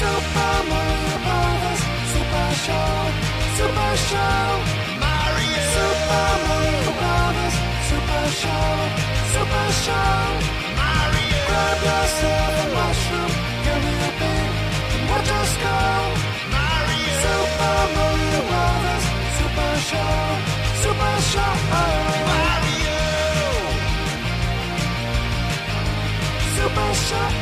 [0.00, 1.82] Super Mario Brothers
[2.12, 2.92] Super Show,
[3.58, 4.48] Super Show.
[4.96, 5.60] Mario.
[5.76, 8.72] Super Mario Brothers Super Show,
[9.34, 10.24] Super Show.
[10.80, 11.40] Mario.
[11.48, 13.32] Grab yourself a mushroom,
[13.64, 14.52] give me a beat,
[14.96, 15.76] and watch us go.
[16.56, 17.12] Mario.
[17.20, 19.04] Super Mario Brothers
[19.36, 20.16] Super Show,
[20.80, 21.52] Super Show.
[21.76, 22.96] Mario.
[26.56, 27.39] Super Show.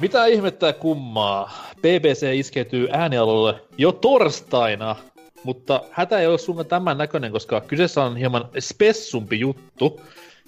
[0.00, 1.66] Mitä ihmettä kummaa?
[1.82, 4.96] BBC iskeytyy äänialueelle jo torstaina,
[5.44, 10.00] mutta hätä ei ole suinkaan tämän näköinen, koska kyseessä on hieman spessumpi juttu.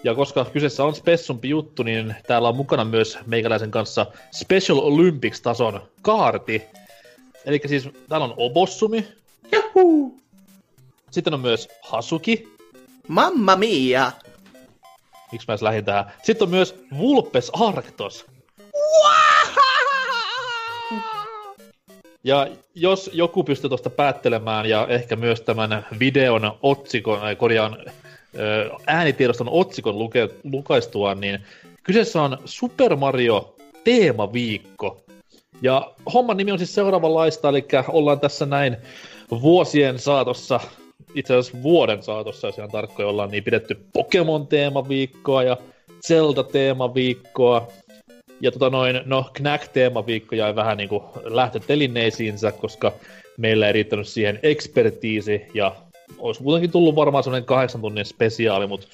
[0.04, 5.82] Ja koska kyseessä on spessumpi juttu, niin täällä on mukana myös meikäläisen kanssa Special Olympics-tason
[6.02, 6.62] kaarti.
[7.44, 9.08] Eli siis täällä on Obossumi.
[9.52, 10.20] Juhu!
[11.10, 12.48] Sitten on myös Hasuki.
[13.08, 14.12] Mamma mia!
[15.32, 16.12] Miksi mä edes lähdin tähän?
[16.22, 18.26] Sitten on myös Vulpes Arctos.
[22.24, 27.76] Ja jos joku pystyy tuosta päättelemään ja ehkä myös tämän videon otsikon, äh, korjaan
[28.86, 31.40] äänitiedoston otsikon luke, lukaistua, niin
[31.82, 33.54] kyseessä on Super Mario
[33.84, 35.00] teemaviikko.
[35.62, 38.76] Ja homman nimi on siis seuraavanlaista, eli ollaan tässä näin
[39.30, 40.60] vuosien saatossa,
[41.14, 45.56] itse asiassa vuoden saatossa, jos ihan tarkkoja ollaan, niin pidetty Pokemon-teemaviikkoa ja
[46.06, 47.68] Zelda-teemaviikkoa,
[48.40, 52.92] ja tota noin, no Knack-teemaviikko jäi vähän niinku lähtötelineisiinsä, koska
[53.36, 55.76] meillä ei riittänyt siihen ekspertiisi, ja
[56.18, 58.86] olisi muutenkin tullut varmaan sellainen kahdeksan tunnin spesiaali, mutta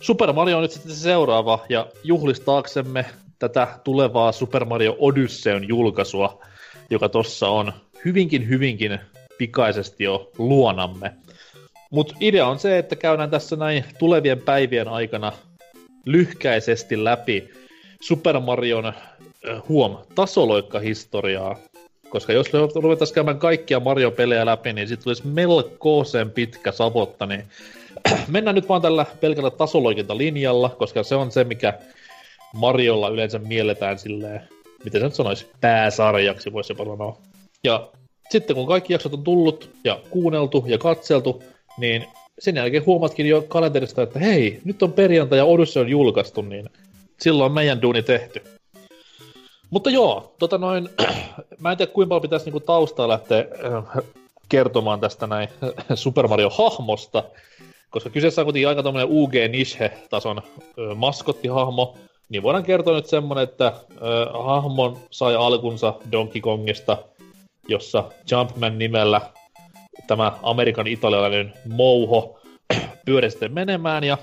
[0.00, 3.06] Super Mario on nyt sitten se seuraava, ja juhlistaaksemme
[3.38, 6.42] tätä tulevaa Super Mario Odysseyn julkaisua,
[6.90, 7.72] joka tossa on
[8.04, 8.98] hyvinkin hyvinkin
[9.38, 11.12] pikaisesti jo luonamme.
[11.90, 15.32] Mutta idea on se, että käydään tässä näin tulevien päivien aikana
[16.06, 17.50] lyhkäisesti läpi
[18.00, 18.92] Super Marion
[19.68, 21.56] huom, tasoloikkahistoriaa.
[22.14, 27.44] Koska jos ruvetaan käymään kaikkia Mario-pelejä läpi, niin sitten tulisi melkoisen pitkä savotta, niin
[28.28, 31.78] mennään nyt vaan tällä pelkällä tasoloikintalinjalla, koska se on se, mikä
[32.52, 34.40] Mariolla yleensä mielletään silleen,
[34.84, 37.18] miten se nyt sanoisi, pääsarjaksi voisi jopa sanoa.
[37.64, 37.88] Ja
[38.30, 41.42] sitten kun kaikki jaksot on tullut ja kuunneltu ja katseltu,
[41.78, 42.04] niin
[42.38, 46.70] sen jälkeen huomatkin jo kalenterista, että hei, nyt on perjantai ja Odyssey on julkaistu, niin
[47.20, 48.53] silloin on meidän duuni tehty.
[49.74, 50.88] Mutta joo, tota noin,
[51.60, 54.04] mä en tiedä kuinka paljon pitäisi niinku taustaa lähteä äh,
[54.48, 55.48] kertomaan tästä näin
[55.94, 57.24] Super Mario-hahmosta,
[57.90, 60.42] koska kyseessä on kuitenkin aika tämmöinen UG Niche-tason
[60.94, 61.96] maskottihahmo,
[62.28, 63.74] niin voidaan kertoa nyt semmonen, että äh,
[64.44, 66.98] hahmon sai alkunsa Donkey Kongista,
[67.68, 69.20] jossa Jumpman nimellä
[70.06, 72.38] tämä Amerikan italialainen mouho
[73.06, 74.18] pyöri sitten menemään ja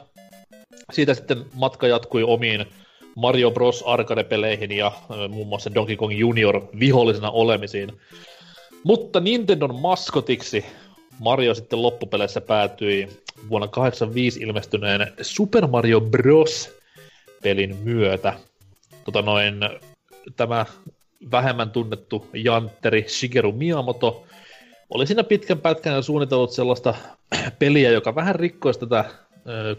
[0.94, 2.66] siitä sitten matka jatkui omiin
[3.16, 3.84] Mario Bros.
[3.88, 4.92] arcade-peleihin ja
[5.30, 7.92] muun muassa Donkey Kong Junior vihollisena olemisiin.
[8.84, 10.66] Mutta Nintendon maskotiksi
[11.20, 13.08] Mario sitten loppupeleissä päätyi
[13.50, 16.70] vuonna 1985 ilmestyneen Super Mario Bros.
[17.44, 18.34] pelin myötä.
[19.04, 19.56] Tota noin,
[20.36, 20.66] tämä
[21.32, 24.26] vähemmän tunnettu jantteri Shigeru Miyamoto
[24.90, 26.94] oli siinä pitkän pätkän suunnitellut sellaista
[27.60, 29.06] peliä, joka vähän rikkoisi tätä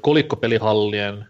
[0.00, 1.26] kolikkopelihallien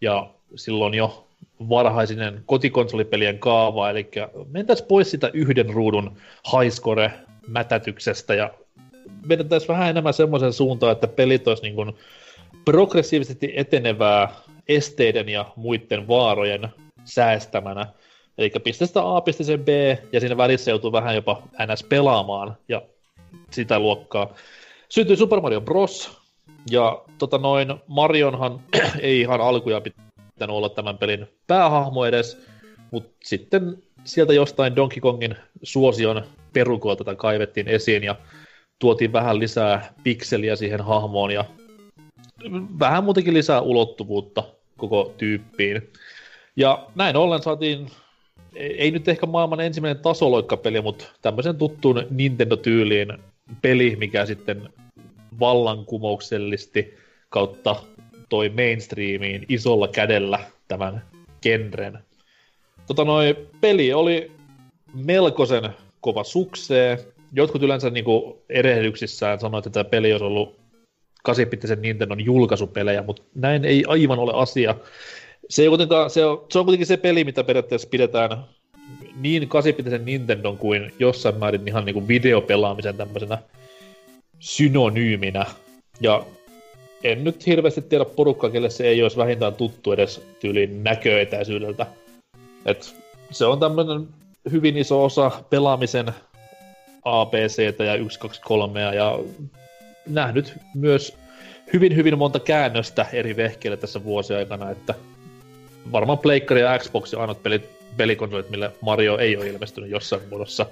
[0.00, 1.26] ja silloin jo
[1.68, 4.10] varhaisinen kotikonsolipelien kaava, eli
[4.50, 6.16] mentäisiin pois sitä yhden ruudun
[6.52, 7.12] highscore
[7.46, 8.50] mätätyksestä ja
[9.28, 11.96] vedettäisiin vähän enemmän semmoisen suuntaan, että pelit olisi niin
[12.64, 14.28] progressiivisesti etenevää
[14.68, 16.68] esteiden ja muiden vaarojen
[17.04, 17.86] säästämänä.
[18.38, 19.68] Eli pisteestä A pisteeseen B,
[20.12, 22.82] ja siinä välissä joutuu vähän jopa NS pelaamaan, ja
[23.50, 24.34] sitä luokkaa.
[24.88, 26.22] Syntyi Super Mario Bros.
[26.70, 28.60] Ja tota noin, Marionhan
[29.00, 29.80] ei ihan alkuja
[30.34, 32.46] pitänyt olla tämän pelin päähahmo edes,
[32.90, 38.16] mutta sitten sieltä jostain Donkey Kongin suosion perukoilta tätä kaivettiin esiin ja
[38.78, 41.44] tuotiin vähän lisää pikseliä siihen hahmoon ja
[42.78, 44.44] vähän muutenkin lisää ulottuvuutta
[44.76, 45.90] koko tyyppiin.
[46.56, 47.86] Ja näin ollen saatiin,
[48.56, 53.18] ei nyt ehkä maailman ensimmäinen tasoloikkapeli, mutta tämmöisen tuttuun Nintendo-tyyliin
[53.62, 54.68] peli, mikä sitten
[55.40, 56.94] vallankumouksellisesti
[57.28, 57.76] kautta
[58.32, 60.38] toi mainstreamiin isolla kädellä
[60.68, 61.04] tämän
[61.42, 61.98] genren.
[62.86, 64.30] Tota noi, peli oli
[64.94, 65.70] melkoisen
[66.00, 66.98] kova suksee.
[67.32, 70.56] Jotkut yleensä niinku erehdyksissään sanoivat, että tämä peli olisi ollut
[71.22, 71.46] 8
[71.80, 74.74] Nintendon julkaisupelejä, mutta näin ei aivan ole asia.
[75.48, 75.68] se, ei
[76.08, 78.44] se, on, se on kuitenkin se peli, mitä periaatteessa pidetään
[79.20, 83.38] niin kasipitisen Nintendon kuin jossain määrin ihan niin kuin videopelaamisen tämmöisenä
[84.38, 85.46] synonyyminä.
[86.00, 86.24] Ja
[87.04, 91.86] en nyt hirveästi tiedä porukkaa, kelle se ei olisi vähintään tuttu edes tyylin näköetäisyydeltä.
[92.66, 92.94] Et
[93.30, 94.08] se on tämmöinen
[94.50, 96.06] hyvin iso osa pelaamisen
[97.04, 99.18] ABCtä ja 1, 2, 3 ja
[100.06, 101.16] nähnyt myös
[101.72, 104.94] hyvin hyvin monta käännöstä eri vehkeillä tässä vuosien aikana, että
[105.92, 110.66] varmaan Pleikkari ja Xbox on ainoat pelit, pelikonsolit, mille Mario ei ole ilmestynyt jossain muodossa.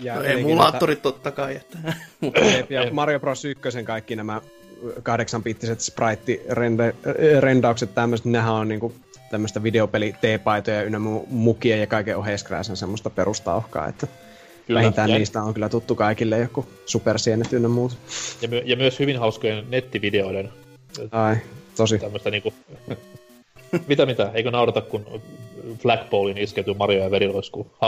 [0.00, 1.56] Ja no, emulaattorit totta kai.
[1.56, 1.78] Että...
[2.70, 3.44] ja Mario Bros.
[3.44, 4.40] 1 kaikki nämä
[5.02, 8.92] kahdeksanpiittiset sprite-rendaukset tämmöiset, nehän on niinku
[9.30, 10.98] tämmöistä videopeli teepaitoja ynnä
[11.28, 14.06] mukia ja kaiken oheiskräisen semmoista perustauhkaa, että
[14.66, 15.18] kyllä, vähintään ja...
[15.18, 17.98] niistä on kyllä tuttu kaikille joku supersienet ynnä muut.
[18.42, 20.50] Ja, my- ja myös hyvin hauskojen nettivideoiden.
[21.10, 21.36] Ai,
[21.76, 21.98] tosi.
[21.98, 22.54] Tämmöistä niinku...
[23.88, 25.22] mitä mitä, eikö naurata, kun
[25.78, 27.70] flagpolein iskeytyy Mario ja veriloiskuu.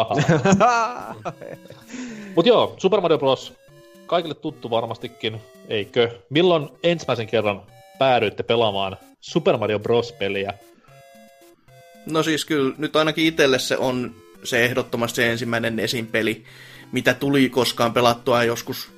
[2.36, 3.54] Mut joo, Super Mario Bros.
[4.06, 6.10] Kaikille tuttu varmastikin, eikö?
[6.30, 7.62] Milloin ensimmäisen kerran
[7.98, 10.54] päädyitte pelaamaan Super Mario Bros-peliä?
[12.06, 14.14] No siis kyllä, nyt ainakin itselle se on
[14.44, 16.44] se ehdottomasti se ensimmäinen esinpeli,
[16.92, 18.88] mitä tuli koskaan pelattua joskus,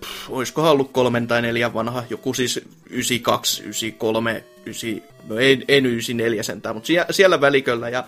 [0.00, 2.56] pff, olisikohan ollut kolmen tai neljän vanha, joku siis
[2.90, 8.04] 92, 93, 9, no ei, ei 94 sentään, mutta siellä, siellä väliköllä, ja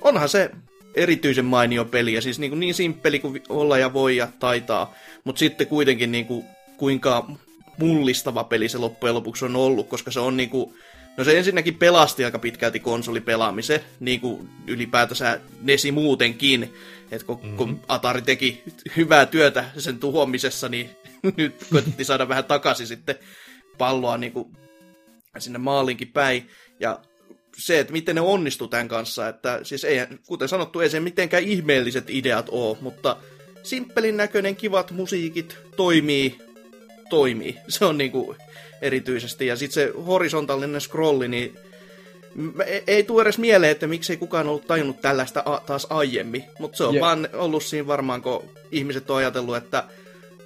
[0.00, 0.50] onhan se
[0.94, 4.94] erityisen mainio peli, ja siis niin, kuin niin simppeli kuin olla ja voi ja taitaa,
[5.24, 6.44] mutta sitten kuitenkin niin kuin,
[6.76, 7.30] kuinka
[7.78, 10.74] mullistava peli se loppujen lopuksi on ollut, koska se on niin kuin,
[11.16, 16.74] No se ensinnäkin pelasti aika pitkälti konsolipelaamisen, niin kuin ylipäätänsä Nesi muutenkin.
[17.10, 17.56] Että kun, mm-hmm.
[17.56, 18.62] kun Atari teki
[18.96, 20.90] hyvää työtä sen tuhoamisessa, niin
[21.36, 23.14] nyt koitettiin saada vähän takaisin sitten
[23.78, 24.56] palloa niin kuin
[25.38, 26.48] sinne maalinkin päin.
[26.80, 27.00] Ja
[27.56, 31.42] se, että miten ne onnistu tämän kanssa, että siis ei, kuten sanottu, ei se mitenkään
[31.42, 33.16] ihmeelliset ideat ole, mutta
[33.62, 36.38] simppelin näköinen kivat musiikit toimii,
[37.10, 37.56] toimii.
[37.68, 38.36] Se on niinku
[38.82, 39.46] erityisesti.
[39.46, 41.58] Ja sitten se horisontaalinen scrolli, niin
[42.86, 46.44] ei tule edes mieleen, että miksei kukaan ollut tajunnut tällaista taas aiemmin.
[46.58, 47.06] Mutta se on yeah.
[47.06, 49.84] vaan ollut siinä varmaan, kun ihmiset on ajatellut, että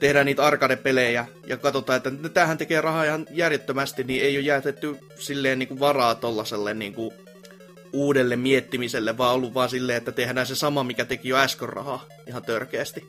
[0.00, 4.98] tehdään niitä arcade-pelejä ja katsotaan, että tämähän tekee rahaa ihan järjettömästi, niin ei ole jäätetty
[5.18, 7.14] silleen niin kuin varaa tollaselle niin kuin
[7.92, 12.04] uudelle miettimiselle, vaan ollut vaan silleen, että tehdään se sama, mikä teki jo äsken rahaa
[12.26, 13.08] ihan törkeästi.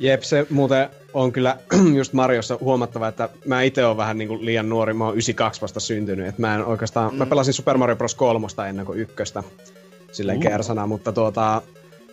[0.00, 1.58] Jep, se muuten on kyllä
[1.98, 5.60] just Mariossa huomattava, että mä itse olen vähän niin kuin liian nuori, mä oon 92
[5.60, 7.18] vasta syntynyt, että mä en oikeastaan, mm.
[7.18, 8.14] mä pelasin Super Mario Bros.
[8.14, 9.42] 3 ennen kuin ykköstä,
[10.12, 10.42] silleen mm.
[10.42, 11.62] kersana, mutta tuota,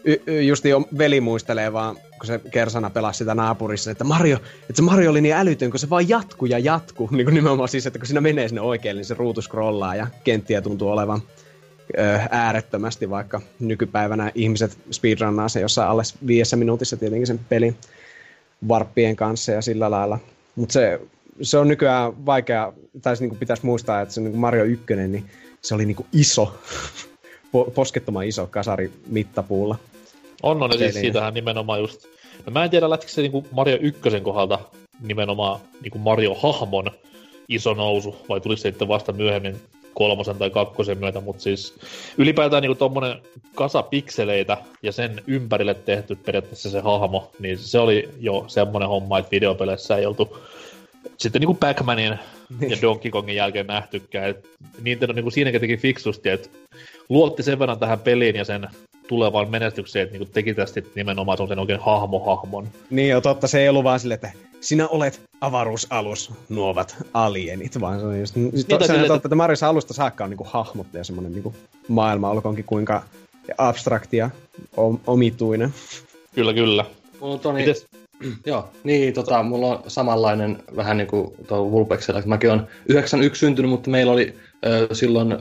[0.03, 4.73] y- justi jo veli muistelee vaan, kun se kersana pelasi sitä naapurissa, että Mario, että
[4.75, 7.85] se Mario oli niin älytön, kun se vaan jatkuu ja jatkuu, niin kuin nimenomaan siis,
[7.85, 11.21] että kun siinä menee sinne oikein, niin se ruutu scrollaa ja kenttiä tuntuu olevan
[12.29, 17.77] äärettömästi, vaikka nykypäivänä ihmiset speedrunnaa se jossain alle viidessä minuutissa tietenkin sen pelin
[18.67, 20.19] varppien kanssa ja sillä lailla.
[20.55, 21.01] Mutta se,
[21.41, 25.29] se on nykyään vaikea, tai niin pitäisi muistaa, että se niin Mario 1, niin
[25.61, 26.59] se oli niin iso,
[27.75, 29.77] poskettoman iso kasari mittapuulla.
[30.43, 32.05] On, on, ja siis siitähän nimenomaan just...
[32.45, 34.59] No mä en tiedä, lähtikö se niin Mario 1 kohdalta
[35.01, 36.91] nimenomaan niin Mario-hahmon
[37.49, 39.55] iso nousu, vai tuliko se sitten vasta myöhemmin
[39.93, 41.75] kolmosen tai kakkosen myötä, mutta siis
[42.17, 43.21] ylipäätään niin tuommoinen
[43.55, 49.19] kasa pikseleitä ja sen ympärille tehty periaatteessa se hahmo, niin se oli jo semmoinen homma,
[49.19, 50.37] että videopeleissä ei oltu
[51.17, 52.17] sitten niin kuin Pac-Manin
[52.59, 52.71] niin.
[52.71, 54.29] ja Donkey Kongin jälkeen nähtykään.
[54.29, 54.49] Et
[54.81, 56.49] Nintendo niin kuin siinäkin teki fiksusti, että
[57.09, 58.67] luotti sen verran tähän peliin ja sen
[59.07, 62.67] tulevaan menestykseen, että niin teki tästä nimenomaan sen oikein hahmo-hahmon.
[62.89, 64.31] Niin jo, totta, se ei ollut vaan silleen, että
[64.61, 68.35] sinä olet avaruusalus, nuovat alienit, vaan se on just...
[68.35, 71.53] Niin, to, se on totta, että Marissa alusta saakka on niinku hahmottaja semmoinen niinku
[71.87, 73.03] maailma, olkoonkin kuinka
[73.57, 74.29] abstrakti ja
[75.07, 75.73] omituinen.
[76.35, 76.85] Kyllä, kyllä.
[77.19, 77.85] Mulla Toni, Mites?
[78.45, 82.21] Joo, niin tota, mulla on samanlainen vähän niin kuin tuo Vulpexilla.
[82.25, 84.33] Mäkin on 91 syntynyt, mutta meillä oli
[84.65, 85.37] äh, silloin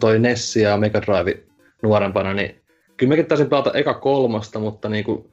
[0.00, 1.40] toi Nessi ja Mega Drive
[1.82, 2.59] nuorempana, niin
[3.00, 5.30] kyllä mäkin taisin pelata eka kolmosta, mutta niin kuin,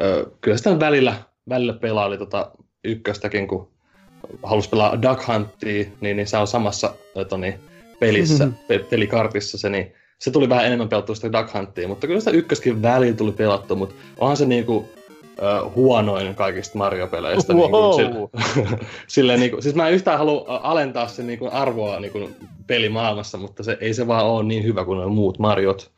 [0.00, 1.14] äh, kyllä sitä välillä,
[1.48, 2.50] välillä pelaili tota
[2.84, 3.68] ykköstäkin, kun
[4.42, 6.94] halusi pelaa Duck Huntia, niin, niin se on samassa
[7.28, 7.54] toni,
[8.00, 12.20] pelissä, pe- pelikartissa se, niin se tuli vähän enemmän pelattua sitä Duck Huntia, mutta kyllä
[12.20, 17.54] sitä ykköskin välillä tuli pelattu, mutta onhan se niinku uh, huonoin kaikista Mario-peleistä.
[17.54, 18.00] Wow.
[18.00, 21.52] Niin kuin, sille, silleen, niin kuin, siis mä en yhtään halua alentaa sen niin kuin,
[21.52, 25.38] arvoa niin kuin, pelimaailmassa, mutta se, ei se vaan ole niin hyvä kuin ne muut
[25.38, 25.90] Mariot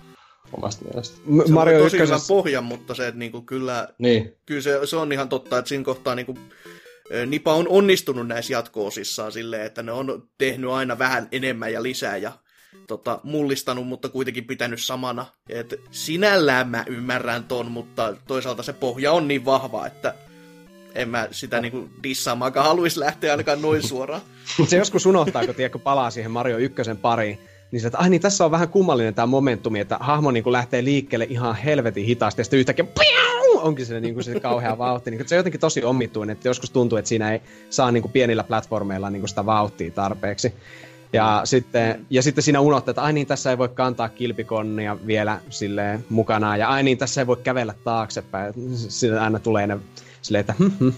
[0.53, 1.19] omasta mielestä.
[1.27, 4.35] M- Mario on tosi hyvän pohjan, mutta se, että niinku, kyllä, niin.
[4.47, 6.39] kyllä se, se, on ihan totta, että siinä kohtaa niinku,
[7.27, 12.17] Nipa on onnistunut näissä jatko-osissaan silleen, että ne on tehnyt aina vähän enemmän ja lisää
[12.17, 12.33] ja
[12.87, 15.27] tota, mullistanut, mutta kuitenkin pitänyt samana.
[15.49, 20.15] Et sinällään mä ymmärrän ton, mutta toisaalta se pohja on niin vahva, että
[20.95, 24.23] en mä sitä niinku dissaamaankaan haluaisi lähteä ainakaan noin suoraan.
[24.59, 27.39] Mutta se joskus unohtaa, kun, tiedä, kun palaa siihen Mario ykkösen pariin,
[27.71, 30.85] niin se, että ai niin tässä on vähän kummallinen tämä momentumi, että hahmo niin lähtee
[30.85, 35.11] liikkeelle ihan helvetin hitaasti ja sitten yhtäkkiä piau, onkin se, niin kuin se kauhea vauhti.
[35.11, 38.13] Niin, se on jotenkin tosi omituinen, että joskus tuntuu, että siinä ei saa niin kuin
[38.13, 40.55] pienillä platformeilla niin kuin sitä vauhtia tarpeeksi.
[41.13, 41.47] Ja, mm.
[41.47, 46.01] sitten, ja sitten siinä unohtaa, että ai niin, tässä ei voi kantaa kilpikonnia vielä sille
[46.09, 48.55] mukana, ja ai niin, tässä ei voi kävellä taaksepäin.
[48.77, 49.79] Siinä aina tulee ne
[50.23, 50.89] silleen, että hm, hm,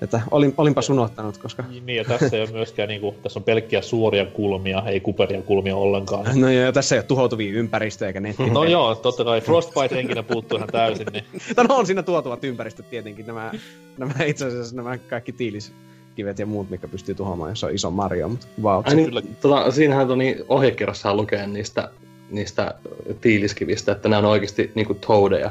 [0.00, 1.64] että olin, olinpas unohtanut, koska...
[1.70, 5.00] Niin, niin, ja tässä ei ole myöskään, niin kuin, tässä on pelkkiä suoria kulmia, ei
[5.00, 6.40] kuperia kulmia ollenkaan.
[6.40, 8.50] No joo, tässä ei ole tuhoutuvia ympäristöjä eikä netti.
[8.50, 11.06] No joo, totta kai Frostbite-henkinen puuttuu ihan täysin.
[11.12, 11.24] Niin...
[11.68, 13.52] no on siinä tuotuvat ympäristöt tietenkin, nämä,
[13.98, 18.28] nämä itse asiassa nämä kaikki tiiliskivet ja muut, mikä pystyy tuhoamaan, jos on iso Mario,
[18.28, 18.82] mutta wow.
[18.84, 19.22] Ai, niin, kyllä...
[19.40, 21.90] tota, siinähän on niin ohjekirjassa lukee niistä,
[22.30, 22.74] niistä
[23.20, 25.50] tiiliskivistä, että nämä on oikeasti niinku toudeja.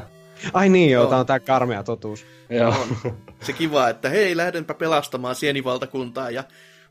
[0.52, 2.26] Ai niin joo, tää on tää karmea totuus.
[2.50, 2.68] Joo.
[2.68, 3.16] On.
[3.42, 6.44] Se kiva, että hei, lähdenpä pelastamaan sienivaltakuntaa ja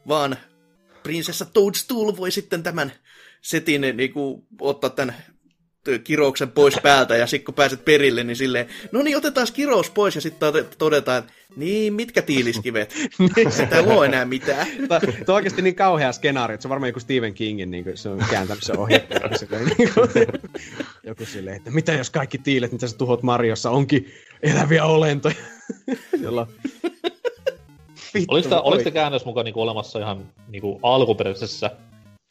[0.08, 0.38] vaan
[1.04, 2.92] prinsessa Toadstool voi sitten tämän
[3.42, 5.16] setin niin kuin, ottaa tämän
[6.04, 10.16] kirouksen pois päältä, ja sitten kun pääset perille, niin silleen, no niin, otetaan kirous pois,
[10.16, 12.94] ja sitten todetaan, että niin, mitkä tiiliskivet?
[13.50, 14.68] Sitä ei luo enää mitään.
[14.88, 17.98] Tuo on oikeasti niin kauhea skenaario, että se on varmaan joku Stephen Kingin, niin kuin,
[17.98, 19.08] se on kääntänyt se ohje.
[19.78, 19.90] niin
[21.04, 24.14] joku silleen, että mitä jos kaikki tiilet, mitä sä tuhot Mariossa, onkin
[24.44, 25.36] eläviä olentoja.
[26.24, 26.48] Jolla...
[28.28, 31.72] Oliko tämä käännös mukaan niinku olemassa ihan niinku alkuperäisessä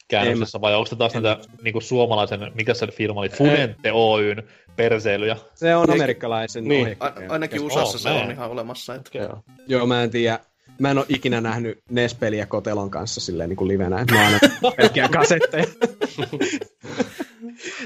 [0.07, 4.43] käännöksessä, vai onko se taas näitä niinku suomalaisen, mikä se firma oli, Funente Oyn
[4.75, 5.37] perseilyjä?
[5.55, 6.97] Se on amerikkalaisen niin.
[6.99, 8.95] A- ainakin USAssa oh, se on ihan olemassa.
[8.95, 9.09] Että...
[9.09, 9.21] Okay.
[9.21, 9.43] Joo.
[9.67, 10.39] Joo, mä en tiedä.
[10.79, 14.05] Mä en ole ikinä nähnyt NES-peliä Kotelon kanssa silleen niin kuin livenä.
[14.11, 14.39] Mä oon aina
[14.77, 15.65] pelkkiä kasetteja.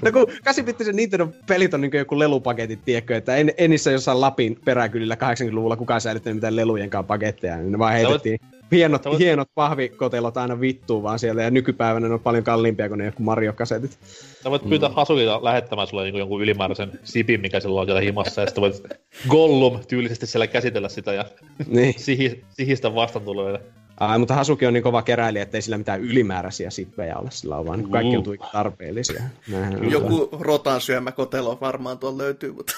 [0.01, 4.21] no kun käsipittisen Nintendo pelit on niin joku lelupaketit, tiedätkö, että en, en niissä jossain
[4.21, 8.39] Lapin peräkylillä 80-luvulla kukaan säilyttänyt mitään lelujenkaan paketteja, niin ne vaan heitettiin.
[8.71, 9.19] Hienot, voit...
[9.19, 13.23] hienot pahvikotelot aina vittuu vaan siellä, ja nykypäivänä ne on paljon kalliimpia kuin ne joku
[13.23, 13.97] Mario-kasetit.
[14.43, 14.95] Sä voit pyytää mm.
[14.95, 18.83] Hasukilta lähettämään sulle niin jonkun ylimääräisen sipin, mikä sillä on siellä himassa, ja sitten voit
[19.29, 21.25] Gollum tyylisesti siellä käsitellä sitä ja
[21.67, 21.93] niin.
[21.97, 23.61] sihi, sihistä vastantuloille.
[24.01, 27.31] Ai, mutta Hasuki on niin kova keräilijä, ettei sillä mitään ylimääräisiä sippejä ole.
[27.31, 29.23] Sillä on vaan niin kaikki on tarpeellisia.
[29.47, 32.73] Näin Joku rotan syömä kotelo varmaan tuolla löytyy, mutta...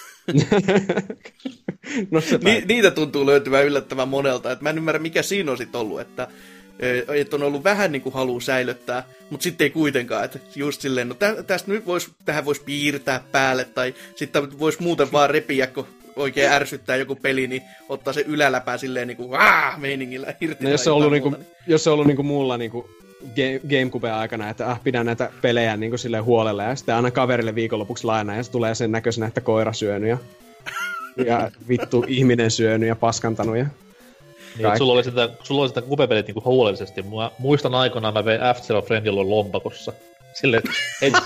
[2.11, 4.51] no Ni- niitä tuntuu löytyvän yllättävän monelta.
[4.51, 6.27] Et mä en ymmärrä, mikä siinä on sitten ollut, että
[7.15, 11.09] että on ollut vähän niin kuin halu säilyttää, mutta sitten ei kuitenkaan, että just silleen,
[11.09, 15.67] no tä, tästä nyt vois, tähän voisi piirtää päälle, tai sitten voisi muuten vaan repiä,
[15.67, 19.29] kun oikein ärsyttää joku peli, niin ottaa se yläläpää silleen niin kuin
[19.77, 20.63] meiningillä irti.
[20.63, 22.57] No, jos, se on ollut niinku, niin kuin, jos se on ollut niin kuin mulla
[22.57, 22.85] niin kuin
[23.69, 27.55] Gamecube aikana, että ah, pidän näitä pelejä niin kuin silleen huolella ja sitten aina kaverille
[27.55, 30.17] viikonlopuksi lainaa ja se tulee sen näköisenä, että koira syönyt ja,
[31.25, 33.65] ja vittu ihminen syönyt ja paskantanut ja
[34.57, 37.01] niin, sulla oli sitä, sulla oli sitä kupepelit niinku huolellisesti.
[37.01, 39.93] Mä muistan aikoinaan, mä vein F-Zero Friendilla lompakossa.
[40.33, 40.61] Sille
[41.01, 41.21] heitin,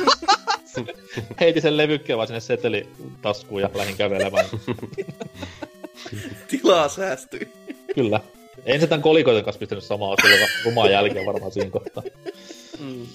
[1.40, 2.88] heitin sen levykkeen vaan sinne seteli
[3.22, 4.46] taskuun ja lähdin kävelemään.
[6.48, 7.52] Tilaa säästyi.
[7.96, 8.20] Kyllä.
[8.66, 12.04] En se tämän kolikoiden kanssa pistänyt samaa asiaa, rumaa jälkeen varmaan siinä kohtaa.
[12.80, 13.08] Mm.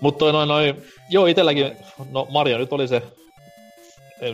[0.00, 0.74] Mutta noin, noin,
[1.10, 1.76] joo itelläkin,
[2.10, 3.02] no Mario nyt oli se,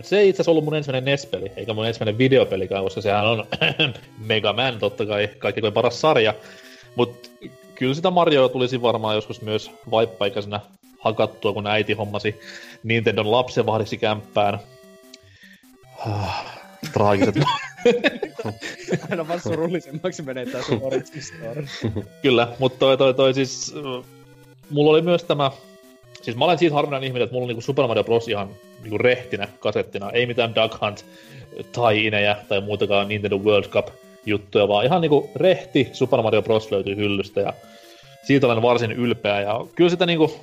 [0.03, 3.47] se ei itse asiassa ollut mun ensimmäinen NES-peli, eikä mun ensimmäinen videopelikään, koska sehän on
[4.27, 6.35] Mega Man totta kai, kaikki kuin paras sarja.
[6.95, 7.29] Mutta
[7.75, 10.61] kyllä sitä Marioa tulisi varmaan joskus myös vaippaikäisenä
[10.99, 12.41] hakattua, kun äiti hommasi
[12.83, 14.59] Nintendon lapsenvahdiksi kämppään.
[16.93, 17.35] Traagiset.
[19.11, 21.67] Aina vaan surullisemmaksi menee tää sun origin story.
[22.23, 23.75] Kyllä, mutta toi, toi, toi siis...
[24.71, 25.51] Mulla oli myös tämä...
[26.23, 28.29] Siis mä olen siitä harvinainen ihminen, että mulla on niinku Super Mario Bros.
[28.29, 28.49] ihan
[28.83, 30.11] niinku rehtinä kasettina.
[30.11, 31.05] Ei mitään Duck Hunt
[31.73, 33.89] tai inejä tai muutakaan Nintendo World Cup
[34.27, 36.71] juttuja, vaan ihan niinku rehti Super Mario Bros.
[36.71, 37.53] löytyy hyllystä ja
[38.23, 39.41] siitä olen varsin ylpeä.
[39.41, 40.41] Ja kyllä sitä niinku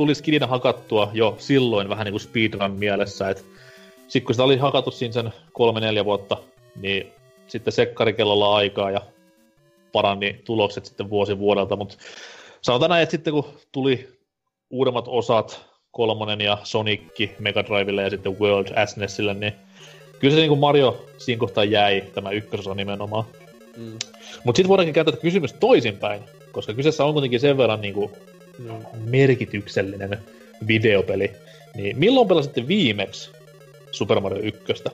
[0.00, 3.42] tuli skidinä hakattua jo silloin vähän niinku speedrun mielessä, että
[4.08, 6.36] sitten kun sitä oli hakattu siinä sen kolme neljä vuotta,
[6.76, 7.12] niin
[7.46, 9.00] sitten sekkarikellolla aikaa ja
[9.92, 11.96] parani tulokset sitten vuosi vuodelta, mutta
[12.62, 14.08] sanotaan näin, että sitten kun tuli
[14.70, 17.00] uudemmat osat, kolmonen ja Sonic
[17.38, 19.52] Mega Drivelle ja sitten World SNESille, niin
[20.18, 23.24] kyllä se niin kuin Mario siinä kohtaa jäi, tämä ykkösosa nimenomaan.
[23.76, 23.98] Mm.
[24.44, 28.10] Mutta sitten voidaankin käyttää kysymys toisinpäin, koska kyseessä on kuitenkin sen verran niin kuin
[29.10, 30.18] merkityksellinen
[30.66, 31.32] videopeli.
[31.74, 33.30] Niin milloin pelasitte viimeksi
[33.90, 34.84] Super Mario 1.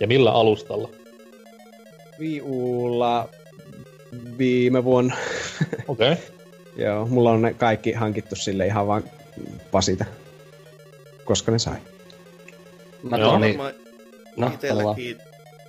[0.00, 0.88] Ja millä alustalla?
[2.18, 3.28] Wii Ulla
[4.38, 5.16] viime vuonna.
[5.88, 6.12] Okei.
[6.12, 6.24] Okay.
[6.84, 9.04] Joo, mulla on ne kaikki hankittu sille ihan vaan
[9.70, 10.04] pasita.
[11.24, 11.78] Koska ne sai.
[13.02, 13.28] Mä Joo.
[13.28, 13.74] tuon niin, Varmaan
[14.36, 15.18] no, itselläkin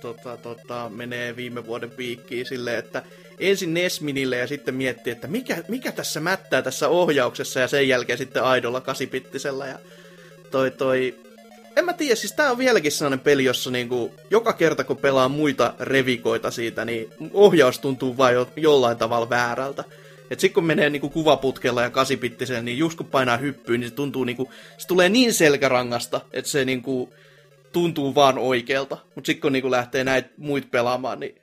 [0.04, 3.02] tota, tota, menee viime vuoden piikkiin silleen, että
[3.38, 8.18] ensin Nesminille ja sitten miettii, että mikä, mikä tässä mättää tässä ohjauksessa ja sen jälkeen
[8.18, 9.78] sitten aidolla kasipittisellä ja
[10.50, 11.14] toi toi...
[11.76, 15.28] En mä tiedä, siis tää on vieläkin sellainen peli, jossa niinku, joka kerta kun pelaa
[15.28, 19.84] muita revikoita siitä, niin ohjaus tuntuu vain jo, jollain tavalla väärältä.
[20.30, 23.94] Et sit kun menee niinku kuvaputkella ja kasipittisellä, niin just kun painaa hyppyyn, niin se
[23.94, 27.12] tuntuu niinku, se tulee niin selkärangasta, että se niinku
[27.74, 28.98] tuntuu vaan oikealta.
[29.14, 31.34] Mutta sitten kun niinku lähtee näitä muita pelaamaan, niin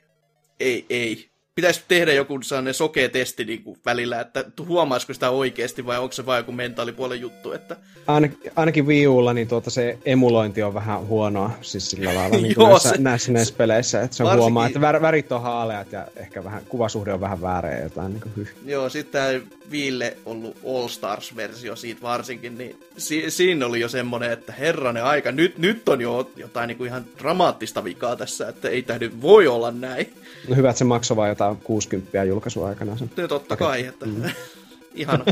[0.60, 1.28] ei, ei.
[1.54, 6.26] Pitäisi tehdä joku sellainen sokea testi niinku välillä, että huomaisiko sitä oikeasti vai onko se
[6.26, 7.52] vain joku mentaalipuolen juttu.
[7.52, 7.76] Että...
[8.06, 12.54] Ainakin, ainakin Wii Ulla, niin tuota se emulointi on vähän huonoa, siis sillä lailla niin
[12.58, 15.92] Joo, näissä, se- näissä, näissä peleissä, että se Varsinkin- huomaa, että vär, värit on haaleat
[15.92, 18.48] ja ehkä vähän, kuvasuhde on vähän väärä jotain niin kuin.
[18.66, 19.42] Joo, sitten
[19.72, 25.32] Viille ollut All Stars-versio siitä varsinkin, niin si- siinä oli jo semmoinen, että herranen aika,
[25.32, 29.46] nyt, nyt on jo jotain niinku ihan dramaattista vikaa tässä, että ei tämä nyt voi
[29.46, 30.14] olla näin.
[30.48, 33.10] No hyvä, että se maksoi vain jotain 60 julkaisuaikana sen.
[33.16, 34.22] No totta kai, että mm.
[34.94, 35.24] ihana,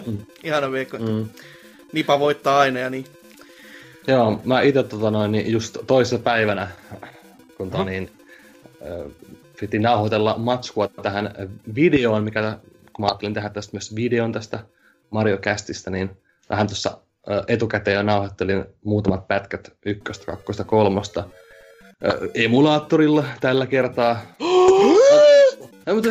[0.45, 0.99] ihana veikko.
[0.99, 1.29] Mm.
[1.93, 3.05] Nipa voittaa aina ja niin.
[4.07, 6.69] Joo, mä itse tota noin, niin just toisessa päivänä,
[7.57, 8.11] kun tota, niin,
[9.61, 11.35] piti nauhoitella matskua tähän
[11.75, 12.59] videoon, mikä,
[13.01, 14.59] kun mä ajattelin tehdä tästä myös videon tästä
[15.11, 16.11] Mario Castista, niin
[16.51, 16.99] vähän tuossa
[17.49, 21.25] etukäteen jo nauhoittelin muutamat pätkät ykköstä, kakkosta, kolmosta
[22.35, 24.21] emulaattorilla tällä kertaa.
[25.87, 26.09] Ei, mutta,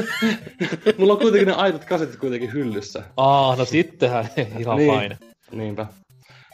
[0.98, 3.04] mulla on kuitenkin ne aidot kasetit kuitenkin hyllyssä.
[3.18, 4.30] Aa, no sittenhän
[4.60, 5.00] ihan Niin.
[5.00, 5.18] fine.
[5.52, 5.86] Niinpä.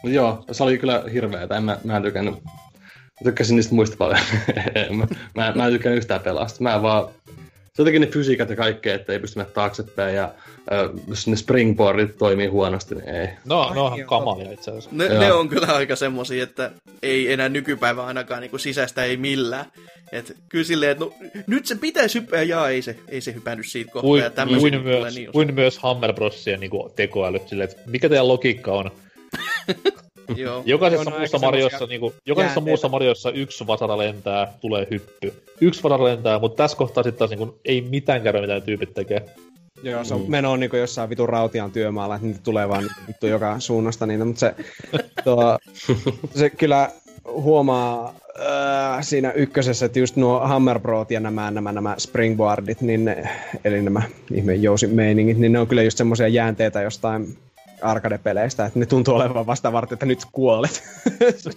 [0.04, 1.58] Mut joo, se oli kyllä hirveetä.
[1.58, 2.34] En mä, mä en tykännyt.
[2.44, 4.20] Mä tykkäsin niistä muista paljon.
[5.36, 6.64] Mä, mä, en tykännyt yhtään pelasta.
[6.64, 7.08] Mä vaan...
[7.76, 11.36] Se jotenkin ne fysiikat ja kaikkea, että ei pysty mennä taaksepäin ja äh, jos ne
[11.36, 13.28] springboardit toimii huonosti, niin ei.
[13.46, 14.90] No, ne onhan kamalia itse asiassa.
[14.94, 15.20] Ne, Joo.
[15.20, 16.72] ne on kyllä aika semmosia, että
[17.04, 19.66] ei enää nykypäivä ainakaan niin sisäistä ei millään.
[20.12, 21.14] Et kyllä silleen, että no,
[21.48, 24.10] nyt se pitäisi hyppää, ja ei se, ei se hypännyt siitä kohtaa.
[24.10, 28.10] Kuin, ja kuin, tulee myös, niin kuin myös Hammer Brosien niin tekoäly, silleen, että mikä
[28.10, 28.92] teidän logiikka on?
[30.36, 30.64] Joo.
[30.66, 32.70] Jokaisessa Joo, muussa aika Mariossa, semmosia niin kuin, jokaisessa jäänteitä.
[32.72, 35.34] muussa Mariossa yksi vasara lentää, tulee hyppy.
[35.62, 38.94] Yksi vasara lentää, mutta tässä kohtaa sitten taas niin kuin, ei mitään käydä, mitä tyypit
[38.94, 39.26] tekee.
[39.84, 40.32] Joo, se on mm.
[40.32, 44.40] meno niin jossain vitun rautian työmaalla, että niitä tulee vaan vittu joka suunnasta niitä, mutta
[44.40, 44.56] se,
[45.24, 45.58] tuo,
[46.36, 46.90] se kyllä
[47.32, 53.06] huomaa äh, siinä ykkösessä, että just nuo Hammer Brot ja nämä, nämä, nämä springboardit, niin
[53.06, 53.30] ne,
[53.64, 54.02] eli nämä
[54.34, 57.38] ihmeen jousimeiningit, niin ne on kyllä just semmoisia jäänteitä jostain
[57.82, 60.84] arcade-peleistä, että ne tuntuu olevan vasta varten, että nyt kuolet.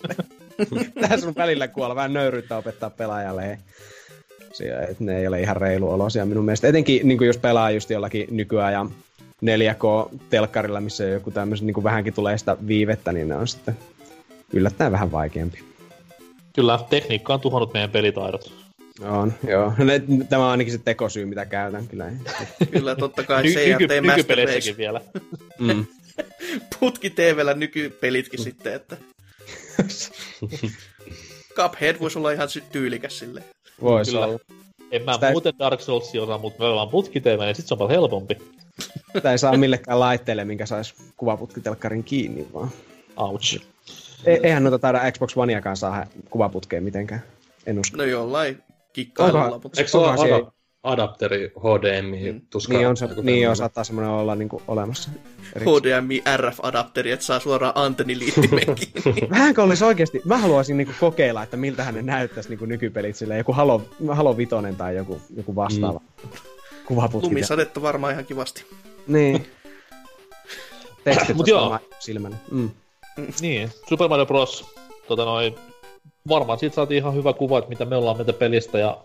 [1.01, 3.59] Tähän sun välillä kuolla, vähän nöyryyttä opettaa pelaajalle.
[4.89, 6.69] Että ne ei ole ihan reilu olosia minun mielestä.
[6.69, 8.91] Etenkin niin jos pelaa just jollakin nykyajan
[9.45, 13.77] 4K-telkkarilla, missä joku tämmöisen niin vähänkin tulee sitä viivettä, niin ne on sitten
[14.53, 15.59] yllättäen vähän vaikeampi.
[16.55, 18.53] Kyllä, tekniikka on tuhonnut meidän pelitaidot.
[19.03, 19.73] On, joo.
[19.79, 22.07] Ne, tämä on ainakin se tekosyy, mitä käytän kyllä.
[22.71, 24.77] Kyllä, totta kai Ny- CRT nyky- Master nykypeleissäkin Race.
[24.77, 25.01] vielä.
[25.59, 25.87] Mm.
[26.81, 28.97] Putki TVllä nykypelitkin sitten, että...
[31.55, 33.43] Cuphead voisi olla ihan tyylikäs sille.
[33.83, 34.39] Voisi olla.
[34.91, 37.75] En mä Sitä ei- muuten Dark Soulsia osaa, mutta me ollaan putkiteemä, niin sit se
[37.75, 38.39] on paljon helpompi.
[39.13, 42.71] Sitä ei saa millekään laitteelle, minkä saisi kuvaputkitelkkarin kiinni vaan.
[43.17, 43.61] Ouch.
[44.25, 47.23] E- eihän noita taida Xbox Oneakaan saa kuvaputkeen mitenkään.
[47.67, 47.97] En usko.
[47.97, 49.81] No jollain kikkailulla, Onkohan- mutta...
[49.81, 52.41] Eikö se ole adapteri HDMI mm.
[52.51, 52.73] tuska?
[52.73, 55.11] Niin on, se, niin on, saattaa semmoinen olla niinku olemassa.
[55.57, 59.29] HDMI RF-adapteri, että saa suoraan antenniliittimen kiinni.
[59.31, 63.53] Vähänkö olisi oikeasti, mä haluaisin niinku kokeilla, että miltähän ne näyttäisi niinku nykypelit silleen, joku
[63.53, 66.29] Halo, Halo Vitoinen tai joku, joku vastaava mm.
[66.87, 67.29] kuvaputki.
[67.29, 68.65] Lumisadetta varmaan ihan kivasti.
[69.07, 69.47] Niin.
[71.05, 71.79] Tekstit Mut joo.
[71.99, 72.37] silmänä.
[72.51, 72.71] Mm.
[73.41, 74.65] Niin, Super Mario Bros.
[75.09, 75.55] Tota noin,
[76.29, 78.99] varmaan siitä saatiin ihan hyvä kuva, että mitä me ollaan meitä pelistä ja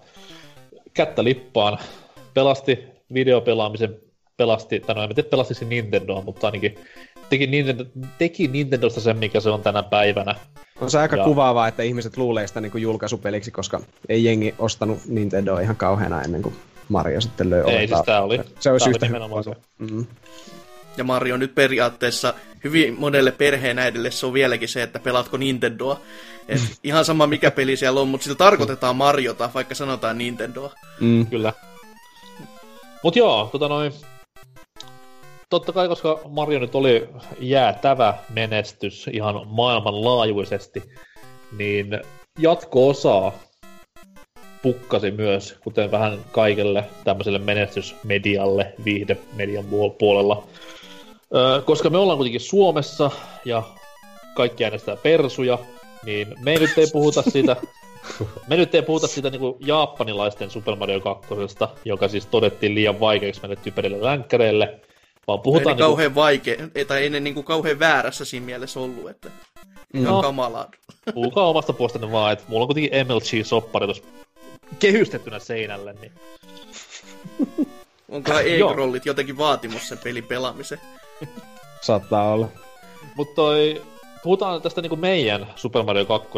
[0.93, 1.77] kättä lippaan.
[2.34, 2.79] Pelasti
[3.13, 3.99] videopelaamisen,
[4.38, 6.75] pelasti, tai no en tiedä pelasti se Nintendoa, mutta ainakin
[7.29, 7.86] teki, Nintendo,
[8.17, 10.36] teki Nintendosta sen, mikä se on tänä päivänä.
[10.82, 14.99] On se aika Ja- kuvaavaa, että ihmiset luulee sitä niinku julkaisupeliksi, koska ei jengi ostanut
[15.08, 16.56] Nintendoa ihan kauheana ennen kuin
[16.89, 19.51] Mario sitten löi Ei, siis tää oli, Se olisi yhtä oli se.
[19.79, 20.06] Mm.
[20.97, 25.99] Ja Mario nyt periaatteessa hyvin monelle perheenäidille se on vieläkin se, että pelaatko Nintendoa.
[26.47, 30.73] Et ihan sama mikä peli siellä on, mutta sillä tarkoitetaan Mariota, vaikka sanotaan Nintendoa.
[30.99, 31.25] Mm.
[31.27, 31.53] Kyllä.
[33.03, 33.93] Mut joo, tota noin,
[35.49, 40.84] totta kai, koska Mario nyt oli jäätävä menestys ihan maailmanlaajuisesti,
[41.58, 42.01] niin
[42.39, 43.34] jatko-osaa
[44.62, 50.47] pukkasi myös, kuten vähän kaikelle tämmöiselle menestysmedialle, viihdemedian puol- puolella.
[51.36, 53.12] Öö, koska me ollaan kuitenkin Suomessa
[53.46, 53.63] ja
[54.36, 55.60] kaikki äänestää persuja,
[56.06, 57.56] niin me nyt ei puhuta siitä,
[58.50, 61.28] me nyt ei puhuta siitä niinku japanilaisten Super Mario 2,
[61.86, 64.80] joka siis todettiin liian vaikeaksi meille typerille länkkäreille,
[65.28, 68.46] vaan Ei puhutaan ne niinku, kauhean vaikea, ei- tai ei ne niinku kauhean väärässä siinä
[68.46, 69.30] mielessä ollut, että
[69.93, 70.22] ihan No.
[70.22, 70.72] kamalaa.
[71.13, 74.04] puhukaa omasta puolestanne vaan, että mulla on kuitenkin MLG-soppari tuossa
[74.80, 76.12] kehystettynä seinälle, niin
[78.10, 78.72] Onkohan Joo.
[78.72, 80.82] e-rollit jotenkin vaatimus sen pelin pelaamiseen?
[81.82, 82.47] Saattaa olla.
[83.15, 83.82] Mutta toi,
[84.23, 86.30] puhutaan tästä niinku meidän Super Mario 2,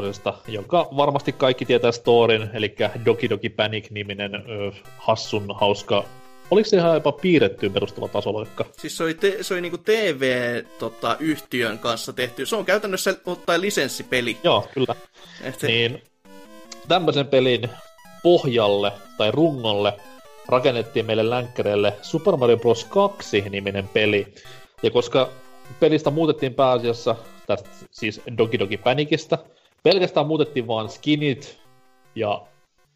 [0.47, 6.03] jonka varmasti kaikki tietää storin, eli Doki Doki Panic-niminen ö, hassun hauska
[6.51, 8.65] Oliko se ihan jopa piirrettyyn perustuva tasoloikka?
[8.77, 12.45] Siis se oli, te, se oli niinku TV-yhtiön kanssa tehty.
[12.45, 14.37] Se on käytännössä ottaen lisenssipeli.
[14.43, 14.95] Joo, kyllä.
[15.41, 16.03] Et se, Niin
[16.87, 17.69] tämmöisen pelin
[18.23, 19.93] pohjalle tai rungolle
[20.47, 22.87] rakennettiin meille länkkäreille Super Mario Bros.
[22.87, 24.33] 2-niminen peli.
[24.85, 25.29] Ja koska
[25.79, 27.15] pelistä muutettiin pääasiassa,
[27.47, 29.37] tästä siis Doki Doki Panicista,
[29.83, 31.59] pelkästään muutettiin vaan skinit
[32.15, 32.41] ja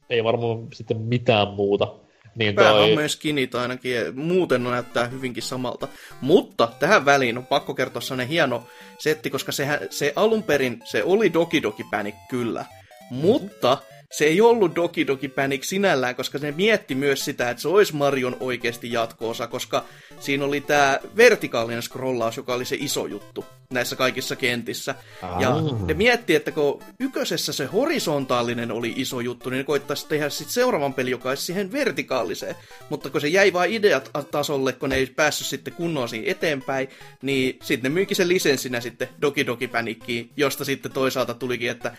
[0.10, 1.88] ei varmaan sitten mitään muuta.
[2.36, 5.88] Niin toi, Päähahmojen skinit ainakin, ja muuten näyttää hyvinkin samalta.
[6.21, 8.63] Mutta tähän väliin on pakko kertoa sellainen hieno
[8.99, 12.65] setti, koska sehän, se alun perin, se oli Doki Doki Panic kyllä.
[13.10, 13.78] Mutta
[14.12, 17.95] se ei ollut Doki Doki Panic sinällään, koska se mietti myös sitä, että se olisi
[17.95, 19.86] Marion oikeasti jatko-osa, koska
[20.19, 24.95] siinä oli tämä vertikaalinen scrollaus, joka oli se iso juttu näissä kaikissa kentissä.
[25.39, 30.30] Ja ne mietti, että kun ykkösessä se horisontaalinen oli iso juttu, niin ne koittaisi tehdä
[30.30, 32.56] sitten seuraavan pelin, joka olisi siihen vertikaaliseen.
[32.89, 36.88] Mutta kun se jäi vain ideat tasolle, kun ne ei päässyt sitten kunnolla siinä eteenpäin,
[37.22, 41.98] niin sitten ne myykin sen lisenssinä sitten Doki Doki Panickiin, josta sitten toisaalta tulikin, että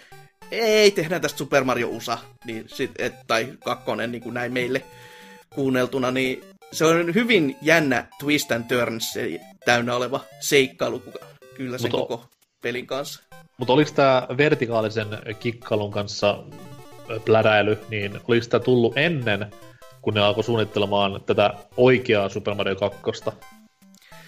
[0.51, 4.83] ei, tehdään tästä Super Mario USA, niin sit, et, tai kakkonen, niin kuin näin meille
[5.51, 11.03] kuunneltuna, niin se on hyvin jännä twist and turns se täynnä oleva seikkailu,
[11.55, 12.25] kyllä sen Mutta- koko
[12.63, 13.23] pelin kanssa.
[13.59, 15.09] Mutta oliko tämä vertikaalisen
[15.41, 16.45] kikkailun kanssa
[17.25, 19.47] pläräily, niin oliko tämä tullut ennen,
[20.03, 23.01] kun ne alkoi suunnittelemaan tätä oikeaa Super Mario 2?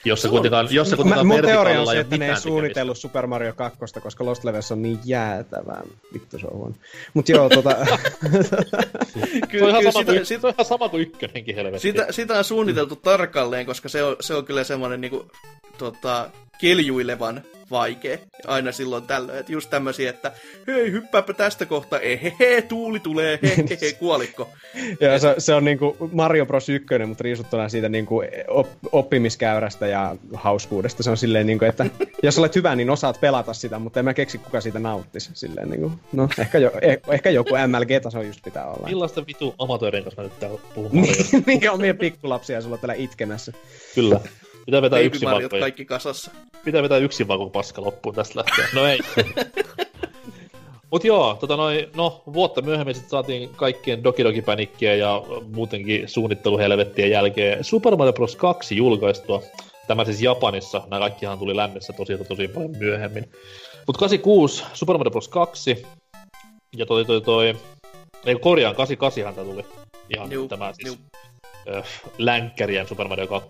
[0.05, 2.99] Jos se kuitenkaan, jos se Mä, kuitenkaan mun teoria on se, että ne ei suunnitellut
[2.99, 5.83] Super Mario 2, koska Lost Levels on niin jäätävää.
[6.15, 6.75] Vittu se on huono.
[7.15, 7.71] Mut joo, tota...
[7.79, 7.87] on,
[9.35, 11.81] ihan Kyllä, sama sitä, kuin, sitä, se on ihan sama kuin ykkönenkin helvetti.
[11.81, 15.27] sitä, sitä on suunniteltu tarkalleen, koska se on, se on kyllä semmoinen niinku,
[15.79, 19.39] tota, keljuilevan vaikea aina silloin tällöin.
[19.39, 20.33] Että just tämmöisiä, että
[20.67, 24.49] hei, hyppääpä tästä kohta, ehehe, tuuli tulee, hehehe, kuolikko.
[25.01, 26.69] ja se, se, on niinku Mario Bros.
[26.69, 31.03] 1, mutta riisuttuna siitä niinku op, oppimiskäyrästä ja hauskuudesta.
[31.03, 31.87] Se on silleen niinku, että
[32.23, 35.31] jos olet hyvä, niin osaat pelata sitä, mutta en mä keksi, kuka siitä nauttisi.
[35.35, 38.87] Silleen niinku, no, ehkä, jo, eh, ehkä joku MLG-taso just pitää olla.
[38.89, 41.37] Millaisten vitu amatöörien kanssa mä nyt täällä puhun Mariosta?
[41.47, 43.53] Minkä omia pikkulapsia sulla täällä itkemässä.
[43.95, 44.21] Kyllä.
[44.67, 46.31] Pitää vetää Baby yksi Mariot vaan, kaikki kasassa.
[46.65, 48.69] pitää vetää yksin vaan koko paska loppuun tästä lähtien.
[48.75, 48.99] No ei.
[50.91, 55.23] Mut joo, tota noin, no vuotta myöhemmin sitten saatiin kaikkien Doki Doki Panickia ja
[55.55, 58.37] muutenkin suunnitteluhelvettien jälkeen Super Mario Bros.
[58.37, 59.43] 2 julkaistua.
[59.87, 63.31] Tämä siis Japanissa, nämä kaikkihan tuli lännessä tosi tosi paljon myöhemmin.
[63.87, 65.29] Mut 86 Super Mario Bros.
[65.29, 65.87] 2
[66.77, 67.55] ja toi toi toi,
[68.27, 69.65] ei kun korjaan, 88 tämä tuli.
[70.17, 70.97] Ihan Juu, tämä siis juu.
[71.69, 71.83] ö,
[72.19, 73.49] länkkärien Super Mario 2.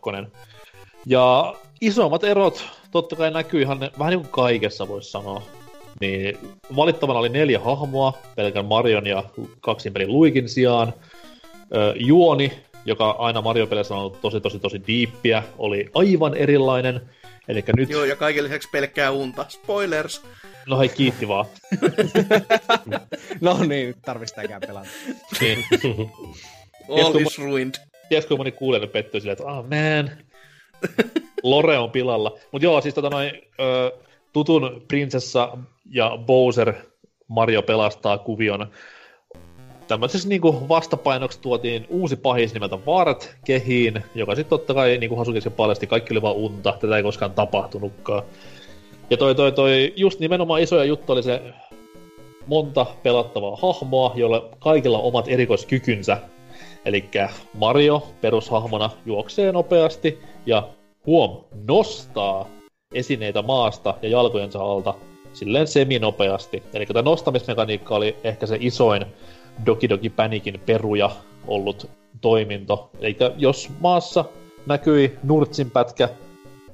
[1.07, 5.43] Ja isommat erot totta kai näkyy ihan ne, vähän niin kuin kaikessa voisi sanoa.
[6.01, 6.39] Niin
[6.77, 9.25] valittavana oli neljä hahmoa, pelkän Marion ja
[9.61, 10.93] kaksin pelin Luikin sijaan.
[11.75, 12.53] Ö, juoni,
[12.85, 17.01] joka aina Mario-peleissä on ollut tosi tosi tosi diippiä, oli aivan erilainen.
[17.49, 19.47] Eli nyt, Joo, ja kaiken lisäksi pelkkää unta.
[19.49, 20.23] Spoilers!
[20.67, 21.47] no hei kiitti vaan.
[23.41, 24.89] No niin, nyt sitäkään pelata.
[25.41, 25.65] Niin,
[26.89, 27.75] All Tiedätkö, is ruined.
[28.09, 30.11] tiedätkö, moni kuulee pettyy silleen, että ah man,
[31.43, 32.39] Lore on pilalla.
[32.53, 33.93] Mutta joo, siis tota noin, ö,
[34.33, 35.59] tutun prinsessa
[35.91, 36.75] ja Bowser
[37.29, 38.67] Mario pelastaa kuvion.
[39.89, 45.19] Tämmöisessä niinku vastapainoksi tuotiin uusi pahis nimeltä Vart kehiin, joka sitten totta kai, niin kuin
[45.19, 48.23] Hasukin paljasti, kaikki oli vaan unta, tätä ei koskaan tapahtunutkaan.
[49.11, 51.43] Ja toi, toi, toi, just nimenomaan isoja juttu oli se
[52.47, 56.19] monta pelattavaa hahmoa, joilla kaikilla on omat erikoiskykynsä.
[56.85, 57.05] Eli
[57.55, 60.69] Mario perushahmona juoksee nopeasti ja
[61.07, 62.49] huom, nostaa
[62.95, 64.95] esineitä maasta ja jalkojensa alta
[65.33, 66.63] silleen seminopeasti.
[66.75, 69.07] Eli tämä nostamismekaniikka oli ehkä se isoin
[69.67, 71.11] Doki Doki Panicin peruja
[71.47, 72.91] ollut toiminto.
[73.01, 74.25] Eli jos maassa
[74.67, 76.09] näkyi nurtsin pätkä,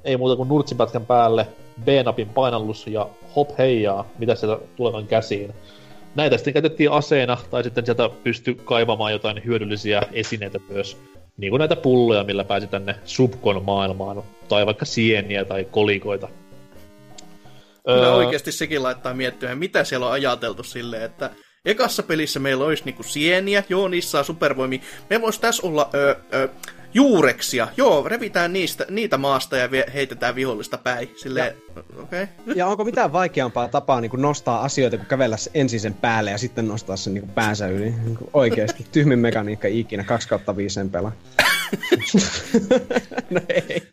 [0.03, 1.47] ei muuta kuin nurtsin pätkän päälle,
[1.85, 5.53] B-napin painallus ja hop heijaa, mitä sieltä tulevan käsiin.
[6.15, 10.97] Näitä sitten käytettiin aseena, tai sitten sieltä pystyi kaivamaan jotain hyödyllisiä esineitä myös
[11.39, 16.27] niin kuin näitä pulloja, millä pääsi tänne Subkon maailmaan, tai vaikka sieniä tai kolikoita.
[17.85, 21.29] Kyllä Öö, oikeasti sekin laittaa miettimään, mitä siellä on ajateltu silleen, että
[21.65, 24.79] ekassa pelissä meillä olisi niinku sieniä, joo, niissä saa supervoimia.
[25.09, 26.49] Me vois tässä olla ö, ö,
[26.93, 31.11] juureksia, joo, revitään niistä, niitä maasta ja vie, heitetään vihollista päin.
[31.15, 31.55] Silleen,
[32.01, 32.23] okei.
[32.23, 32.55] Okay.
[32.55, 36.37] Ja onko mitään vaikeampaa tapaa niin kuin nostaa asioita, kuin kävellä ensin sen päälle ja
[36.37, 37.93] sitten nostaa sen niin kuin päänsä yli?
[38.05, 38.85] Niin kuin oikeasti.
[38.91, 40.03] Tyhmin mekaniikka ikinä.
[40.03, 41.11] 2 kautta 5 en pelaa.
[43.29, 43.83] no ei.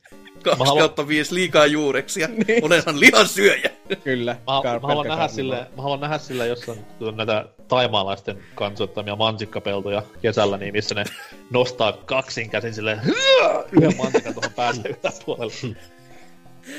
[0.50, 2.28] 2 haluan- kautta 5 liikaa juureksia.
[2.62, 3.70] Olenhan lihansyöjä.
[4.04, 4.32] Kyllä.
[4.32, 6.78] Mä, mä, Kar- haluan nähdä sille, mä haluan nähdä sille jossain
[7.16, 11.04] näitä taimaalaisten kansoittamia mansikkapeltoja kesällä, niin missä ne
[11.50, 13.00] nostaa kaksin käsin silleen
[13.72, 15.76] yhden mansikan tuohon päälle yläpuolelle.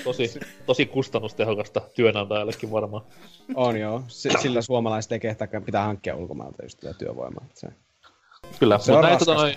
[0.03, 3.03] Tosi, tosi kustannustehokasta työnantajallekin varmaan.
[3.56, 4.03] On joo.
[4.08, 7.45] S- sillä suomalaiset ei kehtaa, pitää hankkia ulkomailta just tätä työvoimaa.
[7.53, 7.67] Se.
[8.60, 9.56] Kyllä, Se mutta on näin tota, noin,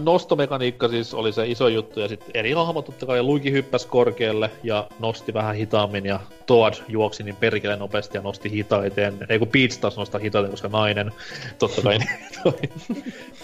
[0.00, 4.50] nostomekaniikka siis oli se iso juttu, ja sitten eri hahmot totta kai Luigi hyppäsi korkealle
[4.62, 9.18] ja nosti vähän hitaammin, ja Toad juoksi niin perkele nopeasti ja nosti hitaiten.
[9.28, 11.12] Ei kun Peach taas nostaa hitaiten, koska nainen,
[11.58, 11.98] totta kai.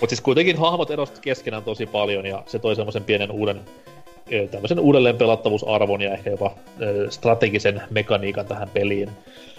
[0.01, 3.61] Mutta siis kuitenkin hahmot erostivat keskenään tosi paljon, ja se toi semmoisen pienen uuden
[4.51, 6.55] tämmöisen uudelleen pelattavuusarvon ja ehkä jopa
[7.11, 9.11] strategisen mekaniikan tähän peliin.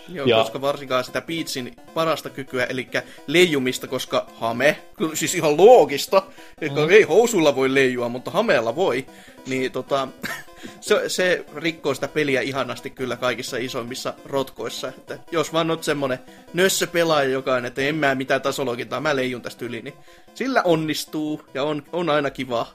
[0.10, 2.88] Joo, Ja- koska varsinkaan sitä Peachin parasta kykyä, eli
[3.28, 4.78] leijumista, koska hame,
[5.14, 6.24] siis ihan loogista,
[6.62, 6.90] että Mm.
[6.90, 9.06] ei housuilla voi leijua, mutta hameella voi,
[9.48, 10.08] niin tota,
[10.82, 16.20] se, se rikkoo sitä peliä ihanasti kyllä kaikissa isoimmissa rotkoissa, että jos vaan oot semmonen
[16.54, 19.94] nössö pelaaja jokainen, että en mä mitään tasologintaa, mä leijun tästä yli, niin
[20.34, 22.68] sillä onnistuu ja on, on aina kiva.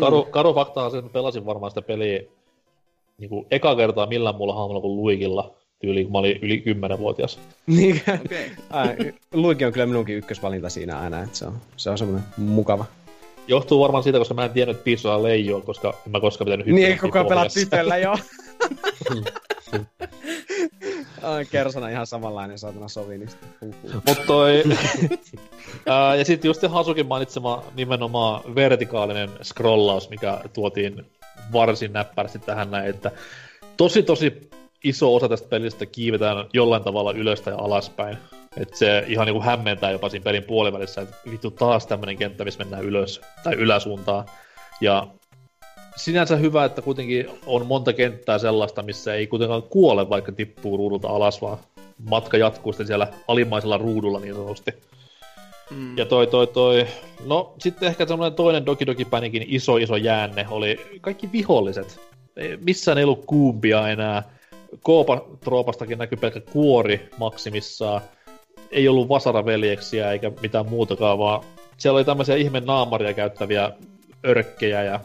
[0.00, 2.20] Karu, karu fakta on se, että mä pelasin varmaan sitä peliä
[3.18, 7.38] niin kuin eka kertaa millään muulla hahmolla kuin Luigilla, tyyliin kun mä olin yli 10-vuotias.
[7.66, 8.50] Niin, Okei.
[8.70, 8.96] Ai,
[9.34, 12.84] Luigi on kyllä minunkin ykkösvalinta siinä aina, että se on, se on semmoinen mukava.
[13.46, 16.66] Johtuu varmaan siitä, koska mä en tiennyt, että osaa leijua, koska en mä koskaan pitänyt
[16.66, 17.70] Niin, hyppyä koko ajan pelaat pohjassa.
[17.70, 18.16] tytöllä, joo.
[21.22, 23.46] Ai, Kersana ihan samanlainen saatana sovinista.
[24.06, 24.62] Mut toi...
[25.86, 31.06] ää, ja sitten just Hasukin mainitsema nimenomaan vertikaalinen scrollaus, mikä tuotiin
[31.52, 33.10] varsin näppärästi tähän näin, että
[33.76, 34.50] tosi tosi
[34.84, 38.18] iso osa tästä pelistä kiivetään jollain tavalla ylöstä ja alaspäin.
[38.56, 42.58] Että se ihan niinku hämmentää jopa siinä pelin puolivälissä, että vittu taas tämmönen kenttä, missä
[42.58, 44.24] mennään ylös tai yläsuuntaan.
[44.80, 45.06] Ja
[45.96, 51.08] sinänsä hyvä, että kuitenkin on monta kenttää sellaista, missä ei kuitenkaan kuole, vaikka tippuu ruudulta
[51.08, 51.58] alas, vaan
[52.10, 54.70] matka jatkuu sitten siellä alimmaisella ruudulla niin sanotusti.
[55.70, 55.98] Mm.
[55.98, 56.86] Ja toi, toi, toi,
[57.26, 62.00] no sitten ehkä semmoinen toinen Doki Doki Panikin iso iso jäänne oli kaikki viholliset.
[62.36, 64.22] Ei- Missään ei ollut kuumpia enää.
[64.82, 68.00] Koopa-troopastakin näkyy pelkkä kuori maksimissaan.
[68.70, 71.42] Ei ollut vasaraveljeksiä eikä mitään muutakaan, vaan
[71.76, 73.70] siellä oli tämmöisiä ihme naamaria käyttäviä
[74.26, 75.00] örkkejä ja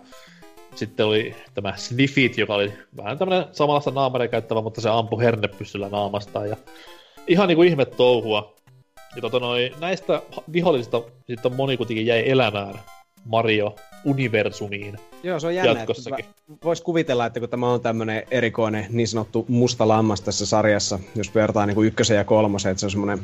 [0.78, 5.90] sitten oli tämä Sniffit, joka oli vähän tämmöinen samanlaista naamaria käyttävä, mutta se ampui hernepyssyllä
[5.90, 6.58] naamasta ja
[7.28, 8.56] ihan niinku ihme touhua.
[9.16, 10.22] Ja tota noi, näistä
[10.54, 12.80] vihollisista sitten moni kuitenkin jäi elämään
[13.26, 15.00] Mario-universumiin.
[15.24, 15.72] Joo, se on jännä.
[15.72, 16.26] Jatkossakin.
[16.64, 21.36] Voisi kuvitella, että kun tämä on tämmöinen erikoinen niin sanottu musta lammas tässä sarjassa, jos
[21.36, 23.20] vertaa niin kuin ykkösen ja kolmosen, että se on semmoinen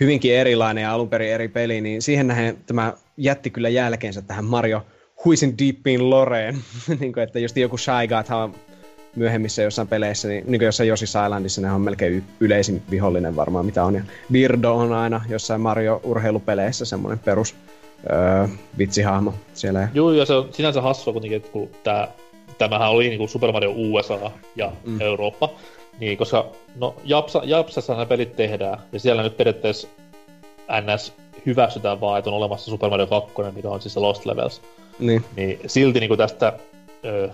[0.00, 4.44] hyvinkin erilainen ja alun perin eri peli, niin siihen nähden tämä jätti kyllä jälkeensä tähän
[4.44, 4.86] Mario
[5.24, 6.58] huisin deepiin loreen.
[7.00, 8.54] niin kuin, että just joku Shy Godhan
[9.16, 13.36] myöhemmissä jossain peleissä, niin, niin kuin jossain Yoshi's Islandissa ne on melkein y- yleisin vihollinen
[13.36, 13.94] varmaan mitä on.
[13.94, 14.02] Ja
[14.32, 17.54] Birdo on aina jossain Mario-urheilupeleissä semmoinen perus
[18.10, 18.48] öö,
[18.78, 19.88] vitsihahmo siellä.
[19.94, 22.08] Joo, ja se on sinänsä hassua kuitenkin, että kun tää,
[22.58, 25.00] tämähän oli niinku Super Mario USA ja mm.
[25.00, 25.50] Eurooppa,
[25.98, 29.88] niin koska no Japsa, Japsassa nämä pelit tehdään, ja siellä nyt periaatteessa
[30.68, 31.12] NS
[31.46, 34.62] hyväksytään vaan, että on olemassa Super Mario 2, mikä on siis se Lost Levels.
[34.98, 35.24] Niin.
[35.36, 36.52] Niin silti niinku tästä
[37.04, 37.30] ö,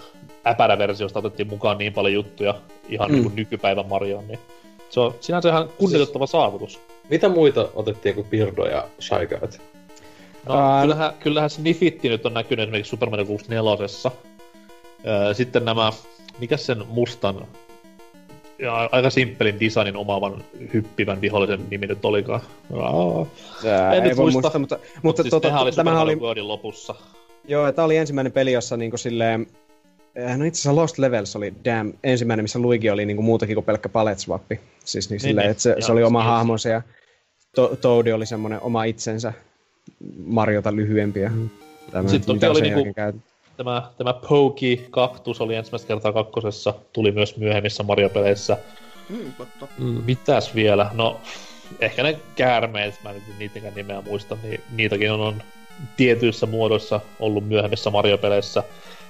[0.46, 2.54] äpäräversiosta otettiin mukaan niin paljon juttuja
[2.88, 3.14] ihan mm.
[3.14, 4.38] niinku nykypäivän Marioon, niin
[4.90, 6.80] se on sinänsä ihan kunnioitettava saavutus.
[7.10, 9.28] Mitä muita otettiin kuin Birdo ja Shy?
[10.46, 14.12] No, Ää, kyllähän, kyllähän Sniffitti nyt on näkynyt esimerkiksi Super Mario 64.
[15.06, 15.92] Öö, Sitten nämä,
[16.38, 17.46] mikä sen mustan
[18.58, 22.40] ja aika simppelin designin omaavan hyppivän vihollisen nimi nyt olikaan.
[22.80, 23.26] Aa.
[23.66, 24.40] Ää, En ei nyt muista.
[24.40, 26.94] muistaa, mutta, mutta Mutta siis tota, oli tämähän oli, lopussa.
[27.48, 29.46] joo, tämä oli ensimmäinen peli, jossa niinku silleen,
[30.14, 33.64] eh, no itse asiassa Lost Levels oli damn ensimmäinen, missä Luigi oli niinku muutakin kuin
[33.64, 34.60] pelkkä palette swappi.
[34.84, 35.50] Siis niin, Niin, silleen, niin.
[35.50, 36.82] että se, se oli oma hahmonsa ja
[37.54, 39.32] to, Toadi oli semmoinen oma itsensä
[40.26, 41.30] Mariota lyhyempi ja
[41.90, 43.31] tämä, Sitten toki mitä oli niinku-.
[43.56, 48.56] Tämä, tämä Pokey Cactus oli ensimmäistä kertaa kakkosessa, tuli myös myöhemmissä Mario-peleissä.
[49.08, 49.68] Mm, totta.
[49.78, 50.02] Mm.
[50.06, 50.90] Mitäs vielä?
[50.92, 51.20] No,
[51.80, 55.42] ehkä ne käärmeet, mä en niitäkään nimeä muista, niin niitäkin on, on
[55.96, 58.62] tietyissä muodoissa ollut myöhemmissä Mario-peleissä.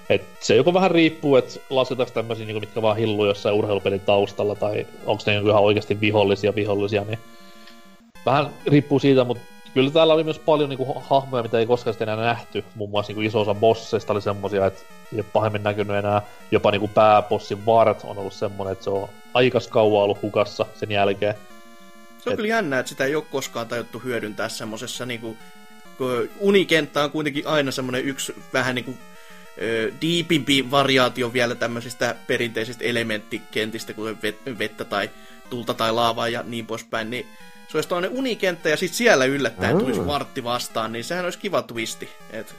[0.09, 4.55] Et se joko vähän riippuu, että lasketaanko tämmöisiä, niin mitkä vaan hilluu jossain urheilupelin taustalla,
[4.55, 7.19] tai onko ne niinku ihan oikeasti vihollisia vihollisia, niin
[8.27, 12.17] vähän riippuu siitä, mutta kyllä täällä oli myös paljon niinku hahmoja, mitä ei koskaan enää
[12.17, 12.65] nähty.
[12.75, 14.83] Muun muassa niinku iso osa bosseista oli semmosia, että
[15.13, 16.23] ei ole pahemmin näkynyt enää.
[16.51, 20.91] Jopa niinku pääbossin Vart on ollut semmonen, että se on aika kauan ollut hukassa sen
[20.91, 21.35] jälkeen.
[22.19, 25.37] Se on Et- kyllä jännä, että sitä ei ole koskaan tajuttu hyödyntää semmosessa niinku...
[26.41, 28.95] Unikenttä on kuitenkin aina semmonen yksi vähän niinku
[30.01, 35.11] diipimpi variaatio vielä tämmöisistä perinteisistä elementtikentistä, kuten vet- vettä tai
[35.51, 37.27] tulta tai laavaa ja niin poispäin, niin
[37.73, 41.63] se olisi toinen unikenttä ja sitten siellä yllättäen tulisi vartti vastaan, niin sehän olisi kiva
[41.63, 42.09] twisti.
[42.31, 42.55] Et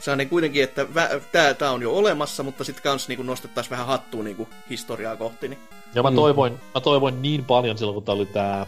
[0.00, 3.22] se on niin kuitenkin, että vä- tää, tää on jo olemassa, mutta sitten kans niinku
[3.22, 5.48] nostettaisiin vähän hattua niinku historiaa kohti.
[5.48, 5.58] Niin.
[5.94, 8.66] Ja mä toivoin, mä toivoin niin paljon silloin, kun tää oli tää,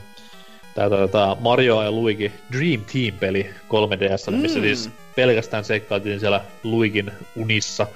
[0.75, 4.37] tää, tää, tää Mario ja Luigi Dream Team-peli 3DS, mm.
[4.37, 7.87] missä siis pelkästään seikkailtiin siellä Luigin unissa.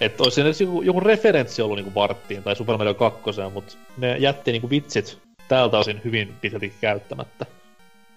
[0.00, 3.20] Että olisi edes joku, joku referenssi ollut niinku Varttiin tai Super Mario 2,
[3.52, 7.46] mutta ne jätti niinku vitsit tältä osin hyvin pitkälti käyttämättä.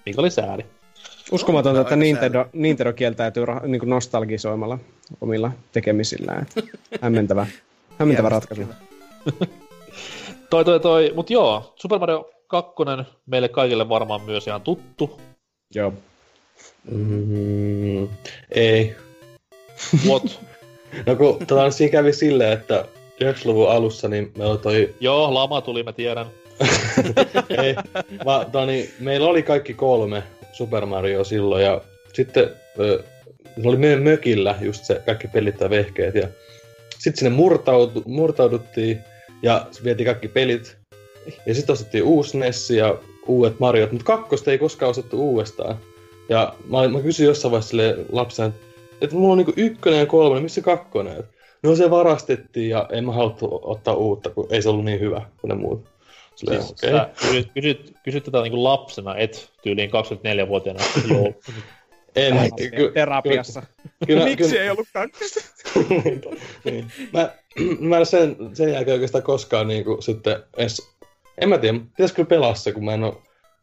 [0.05, 0.65] Mikä oli sääli.
[1.31, 4.79] Uskomatonta, On että Nintendo, Nintendo kieltäytyy rah- niin kuin nostalgisoimalla
[5.21, 6.47] omilla tekemisillään.
[7.01, 7.47] Hämmentävä,
[7.99, 8.63] hämmentävä ratkaisu.
[10.49, 11.11] Toi, toi, toi.
[11.15, 12.71] Mut joo, Super Mario 2
[13.25, 15.21] meille kaikille varmaan myös ihan tuttu.
[15.75, 15.93] Joo.
[16.91, 18.07] Mm,
[18.51, 18.95] ei.
[20.07, 20.23] What?
[21.05, 22.85] No kun tota, siinä kävi silleen, että
[23.23, 26.25] 90-luvun alussa niin meillä oli toi joo, lama tuli, mä tiedän.
[27.63, 27.75] Ei,
[28.25, 31.81] vaan, toni, meillä oli kaikki kolme Super Mario silloin ja
[32.13, 33.03] sitten ö,
[33.61, 36.27] se oli meidän mökillä just se kaikki pelit ja vehkeet ja
[36.89, 38.99] sitten sinne murtaudu, murtauduttiin
[39.41, 40.77] ja vietiin kaikki pelit
[41.45, 45.77] ja sitten ostettiin uusi NES ja uudet Mariot, mutta kakkosta ei koskaan ostettu uudestaan.
[46.29, 48.51] Ja mä, mä kysyin jossain vaiheessa sille lapselle,
[49.01, 51.23] että mulla on niinku ykkönen ja kolmonen, missä kakkonen?
[51.63, 55.21] No se varastettiin ja en mä haluttu ottaa uutta, kun ei se ollut niin hyvä
[55.41, 55.98] kuin ne muut.
[56.39, 56.91] Silleen, Siis okei.
[56.91, 60.83] sä kysyt, kysyt, kysyt tätä niinku lapsena, et tyyliin 24-vuotiaana.
[61.13, 61.33] Joo.
[62.15, 63.63] En, ky- Terapiassa.
[64.07, 65.39] Kyllä, Miksi kyllä, ei ollut kakkosta?
[66.65, 66.91] niin.
[67.13, 67.29] mä,
[67.79, 70.89] mä en sen, sen jälkeen oikeastaan koskaan niin kuin, sitten edes,
[71.41, 73.13] en mä tiedä, pitäisi kyllä pelaa se, kun mä en ole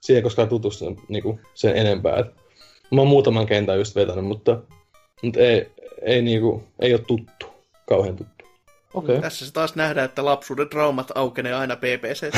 [0.00, 2.16] siihen koskaan tutustunut niin kuin, sen enempää.
[2.16, 2.26] Et,
[2.90, 4.62] mä oon muutaman kentän just vetänyt, mutta,
[5.22, 5.70] mutta ei,
[6.02, 7.46] ei, niin kuin, ei ole tuttu,
[7.88, 8.35] kauhean tuttu.
[8.96, 9.14] Okei.
[9.14, 9.22] Okay.
[9.22, 12.30] Tässä se taas nähdään, että lapsuuden traumat aukenee aina PPC.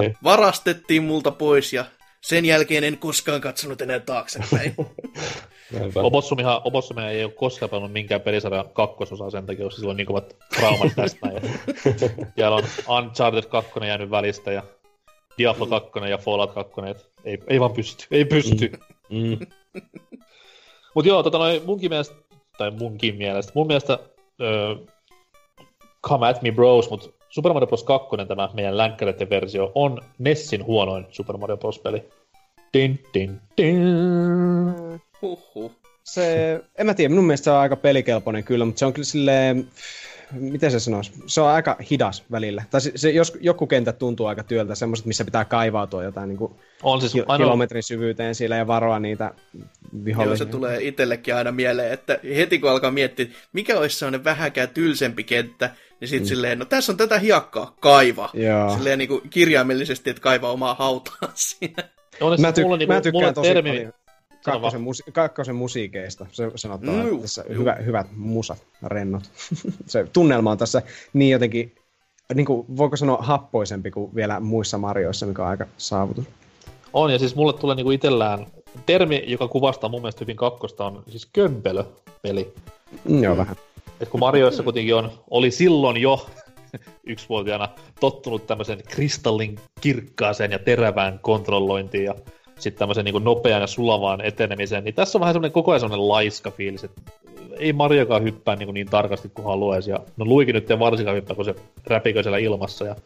[0.00, 0.16] Niin.
[0.24, 1.84] Varastettiin multa pois ja
[2.20, 4.74] sen jälkeen en koskaan katsonut enää taaksepäin.
[5.94, 10.06] Obossumihan, Obossumihan ei ole koskaan pelannut minkään pelisarjan kakkososaa sen takia, koska sillä on niin
[10.06, 11.28] kovat traumat tästä.
[11.28, 11.40] Ja
[12.34, 14.62] siellä on Uncharted 2 jäänyt välistä ja
[15.38, 18.72] Diablo 2 ja Fallout 2, et ei, ei vaan pysty, ei pysty.
[19.10, 19.38] Mm.
[20.94, 22.14] Mut joo, tota noin munkin mielestä,
[22.58, 23.98] tai munkin mielestä, mun mielestä
[24.40, 24.74] öö,
[26.08, 27.84] Come at me bros, mut Super Mario Bros.
[27.84, 31.78] 2, tämä meidän länkkäreiden versio, on Nessin huonoin Super Mario Bros.
[31.78, 32.04] peli.
[32.74, 33.78] Din, din, din.
[35.22, 35.72] Huhhuh.
[36.04, 39.06] Se, en mä tiedä, minun mielestä se on aika pelikelpoinen kyllä, mutta se on kyllä
[39.06, 39.68] silleen,
[40.32, 42.64] miten se sanoisi, se on aika hidas välillä.
[42.70, 46.38] Tai se, se jos, joku kentät tuntuu aika työltä, semmoiset, missä pitää kaivautua jotain niin
[46.38, 49.64] kuin On siis ki- ainoa, kilometrin syvyyteen siellä ja varoa niitä Joo,
[50.04, 50.46] vihollisia.
[50.46, 55.24] se tulee itsellekin aina mieleen, että heti kun alkaa miettiä, mikä olisi sellainen vähäkään tylsempi
[55.24, 56.28] kenttä, niin sitten mm.
[56.28, 58.30] silleen, no tässä on tätä hiekkaa, kaiva.
[58.34, 58.74] Joo.
[58.74, 61.82] Silleen niin kuin kirjaimellisesti, että kaiva omaa hautaa siinä.
[62.20, 63.92] on, Mä, tyk- mulla, niinku, mä tykkään mulla tosi termi, paljon
[64.44, 66.26] kakkosen, musi- kakkosen musiikeista.
[66.32, 67.58] Se sanotaan, Mm, että tässä juu.
[67.58, 69.22] hyvä, hyvät musat, rennot.
[69.86, 70.82] se tunnelma on tässä
[71.12, 71.74] niin jotenkin,
[72.34, 76.24] niin kuin, voiko sanoa happoisempi kuin vielä muissa Marioissa, mikä on aika saavutus.
[76.92, 78.46] On, ja siis mulle tulee niinku itellään
[78.86, 82.52] termi, joka kuvastaa mun mielestä hyvin kakkosta, on siis kömpelö-peli.
[83.08, 83.56] Mm, joo, vähän.
[84.00, 86.26] Et kun Marioissa kuitenkin on, oli silloin jo
[87.06, 87.68] yksivuotiaana
[88.00, 92.14] tottunut tämmöisen kristallin kirkkaaseen ja terävään kontrollointiin ja
[92.58, 96.08] sitten tämmöisen niin nopean ja sulavaan etenemiseen, niin tässä on vähän semmoinen koko ajan semmoinen
[96.08, 97.00] laiska fiilis, että
[97.58, 101.36] ei Mariokaan hyppää niin, niin tarkasti kuin haluaisi, ja no Luikin nyt ei varsinkaan hyppää,
[101.36, 101.54] kun se
[101.86, 102.96] räpikö siellä ilmassa, ja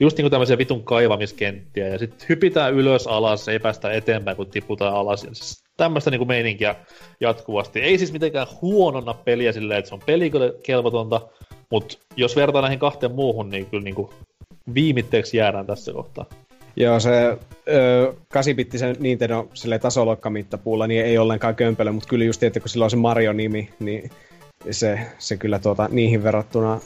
[0.00, 4.50] just niin kuin tämmöisiä vitun kaivamiskenttiä, ja sitten hypitään ylös alas, ei päästä eteenpäin, kun
[4.50, 6.74] tiputaan alas, ja siis tämmöistä niin meininkiä
[7.20, 7.80] jatkuvasti.
[7.80, 11.20] Ei siis mitenkään huonona peliä silleen, että se on pelikelvotonta,
[11.70, 14.08] mutta jos vertaa näihin kahteen muuhun, niin kyllä niin kuin
[14.74, 16.26] viimitteeksi jäädään tässä kohtaa.
[16.76, 22.60] Joo, se ö, 8-bittisen Nintendo sille tasoloikkamittapuulla niin ei ollenkaan kömpelö, mutta kyllä just, että
[22.60, 24.10] kun sillä on se Mario-nimi, niin
[24.70, 26.80] se, se kyllä tuota, niihin verrattuna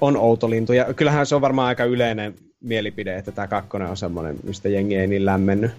[0.00, 0.72] on outo lintu.
[0.72, 4.96] Ja kyllähän se on varmaan aika yleinen mielipide, että tämä kakkonen on semmoinen, mistä jengi
[4.96, 5.70] ei niin lämmennyt.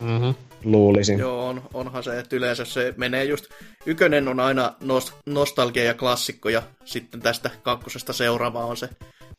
[0.00, 0.34] Mm-hmm.
[0.64, 1.18] Luulisin.
[1.18, 3.44] Joo, on, onhan se, että yleensä se menee just,
[3.86, 8.88] ykönen on aina nost- nostalgia ja klassikko, ja sitten tästä kakkosesta seuraava on se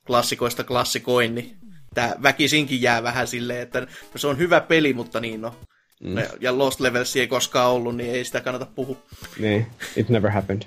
[0.08, 1.56] klassikoista klassikoin, niin
[1.94, 5.56] tää väkisinkin jää vähän silleen, että no se on hyvä peli, mutta niin no.
[6.04, 6.16] Mm.
[6.40, 8.98] Ja Lost Levels ei koskaan ollut, niin ei sitä kannata puhua.
[9.40, 10.62] Niin, it never happened.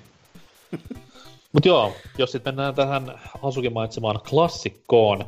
[1.52, 5.24] Mutta joo, jos sitten mennään tähän Hasukin mainitsemaan klassikkoon,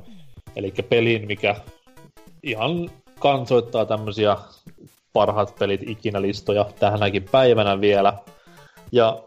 [0.56, 1.56] eli peliin, mikä
[2.42, 4.36] ihan kansoittaa tämmöisiä
[5.16, 8.12] parhaat pelit ikinä listoja tähänäkin päivänä vielä.
[8.92, 9.22] Ja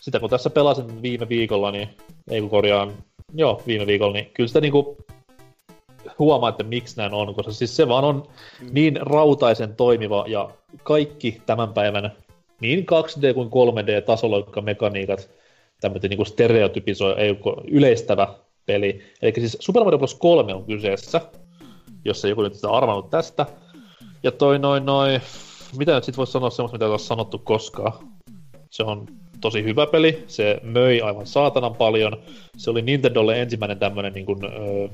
[0.00, 1.88] sitä kun tässä pelasin viime viikolla, niin
[2.30, 2.92] ei kun korjaan,
[3.34, 4.96] joo, viime viikolla, niin kyllä sitä niinku
[6.18, 8.22] huomaa, että miksi näin on, koska siis se vaan on
[8.70, 10.50] niin rautaisen toimiva ja
[10.82, 12.12] kaikki tämän päivän
[12.60, 15.30] niin 2D kuin 3D mekaniikat
[15.80, 17.38] tämmöinen niin stereotypisoi, ei
[17.70, 18.28] yleistävä
[18.66, 19.02] peli.
[19.22, 20.14] Eli siis Super Mario Bros.
[20.14, 21.20] 3 on kyseessä,
[22.04, 23.46] jos ei joku nyt sitä arvannut tästä.
[24.22, 25.20] Ja toi noin noin,
[25.78, 27.92] mitä nyt sit voisi sanoa semmoista, mitä ei ole sanottu koskaan.
[28.70, 29.06] Se on
[29.40, 32.16] tosi hyvä peli, se möi aivan saatanan paljon.
[32.56, 34.88] Se oli Nintendolle ensimmäinen tämmöinen niin kuin, ö,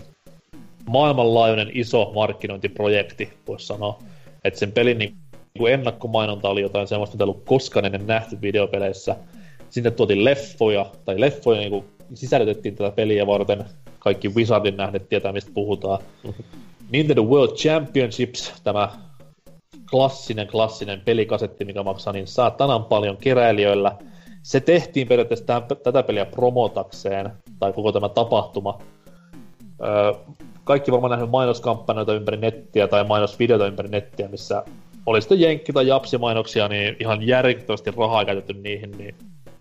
[0.86, 3.98] maailmanlaajuinen iso markkinointiprojekti, voisi sanoa.
[4.44, 5.16] Että sen pelin niin
[5.58, 9.16] kuin ennakkomainonta oli jotain semmoista, mitä ei ollut koskaan ennen nähty videopeleissä.
[9.70, 13.64] Sinne tuotiin leffoja, tai leffoja niin kuin sisällytettiin tätä peliä varten.
[13.98, 15.98] Kaikki Wizardin nähneet tietää, mistä puhutaan.
[16.90, 18.88] Nintendo World Championships, tämä
[19.94, 23.96] klassinen, klassinen pelikasetti, mikä maksaa niin saatanan paljon keräilijöillä.
[24.42, 28.78] Se tehtiin periaatteessa tämän, tätä peliä promotakseen, tai koko tämä tapahtuma.
[29.82, 30.12] Öö,
[30.64, 34.64] kaikki varmaan nähnyt mainoskampanjoita ympäri nettiä tai mainosvideoita ympäri nettiä, missä
[35.06, 39.14] oli sitten jenkki- tai japsimainoksia, niin ihan järkyttävästi rahaa käytetty niihin, niin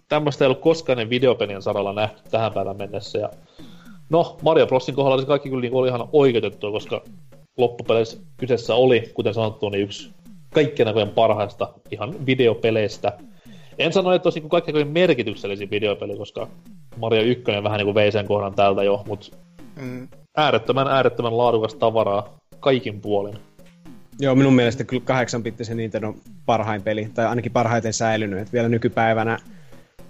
[0.10, 3.20] tämmöistä ei ollut koskaan videopelien saralla nähty tähän päivään mennessä.
[3.20, 3.30] Ja
[4.10, 7.02] no, Mario Brosin kohdalla se kaikki kyllä niin oli ihan oikeutettua, koska
[7.58, 10.23] loppupeleissä kyseessä oli, kuten sanottu, niin yksi
[10.54, 13.14] kaikkien aikojen parhaista ihan videopeleistä.
[13.80, 16.48] En sano, että olisi niin kaikkein merkityksellisin videopeli, koska
[16.98, 19.28] Mario 1 vähän niin kuin vei sen kohdan täältä jo, mutta
[19.82, 20.08] mm.
[20.38, 23.38] äärettömän, äärettömän laadukas tavaraa kaikin puolin.
[24.20, 28.40] Joo, minun mielestä kyllä 8-bittisen Nintendo parhain peli, tai ainakin parhaiten säilynyt.
[28.40, 29.38] että vielä nykypäivänä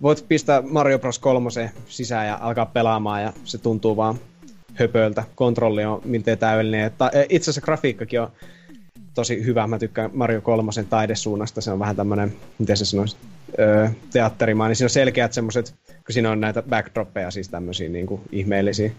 [0.01, 1.19] voit pistää Mario Bros.
[1.19, 1.49] 3
[1.85, 4.15] sisään ja alkaa pelaamaan, ja se tuntuu vaan
[4.73, 5.23] höpöltä.
[5.35, 6.85] Kontrolli on miltei täydellinen.
[6.85, 8.31] E, itse asiassa grafiikkakin on
[9.13, 9.67] tosi hyvä.
[9.67, 11.61] Mä tykkään Mario 3 taidesuunnasta.
[11.61, 13.17] Se on vähän tämmönen, miten se sanoisi,
[13.59, 14.75] öö, teatterimainen.
[14.75, 18.91] Siinä on selkeät semmoset, kun siinä on näitä backdroppeja, siis tämmöisiä niin kuin ihmeellisiä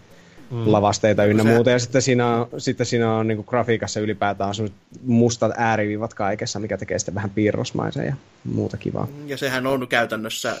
[0.51, 0.71] mm.
[0.71, 1.49] lavasteita ynnä se...
[1.49, 1.69] muuta.
[1.69, 4.69] Ja sitten siinä on, sitten siinä on niin kuin grafiikassa ylipäätään on
[5.03, 9.07] mustat ääriviivat kaikessa, mikä tekee sitten vähän piirrosmaisen ja muuta kivaa.
[9.25, 10.55] Ja sehän on käytännössä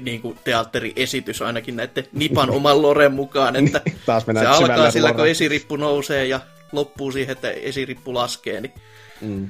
[0.00, 5.08] niin kuin teatteriesitys ainakin näiden Nipan oman loren mukaan, että niin, Taas se alkaa sillä,
[5.08, 5.16] lore.
[5.16, 6.40] kun esirippu nousee ja
[6.72, 8.72] loppuu siihen, että esirippu laskee, niin
[9.20, 9.48] mm.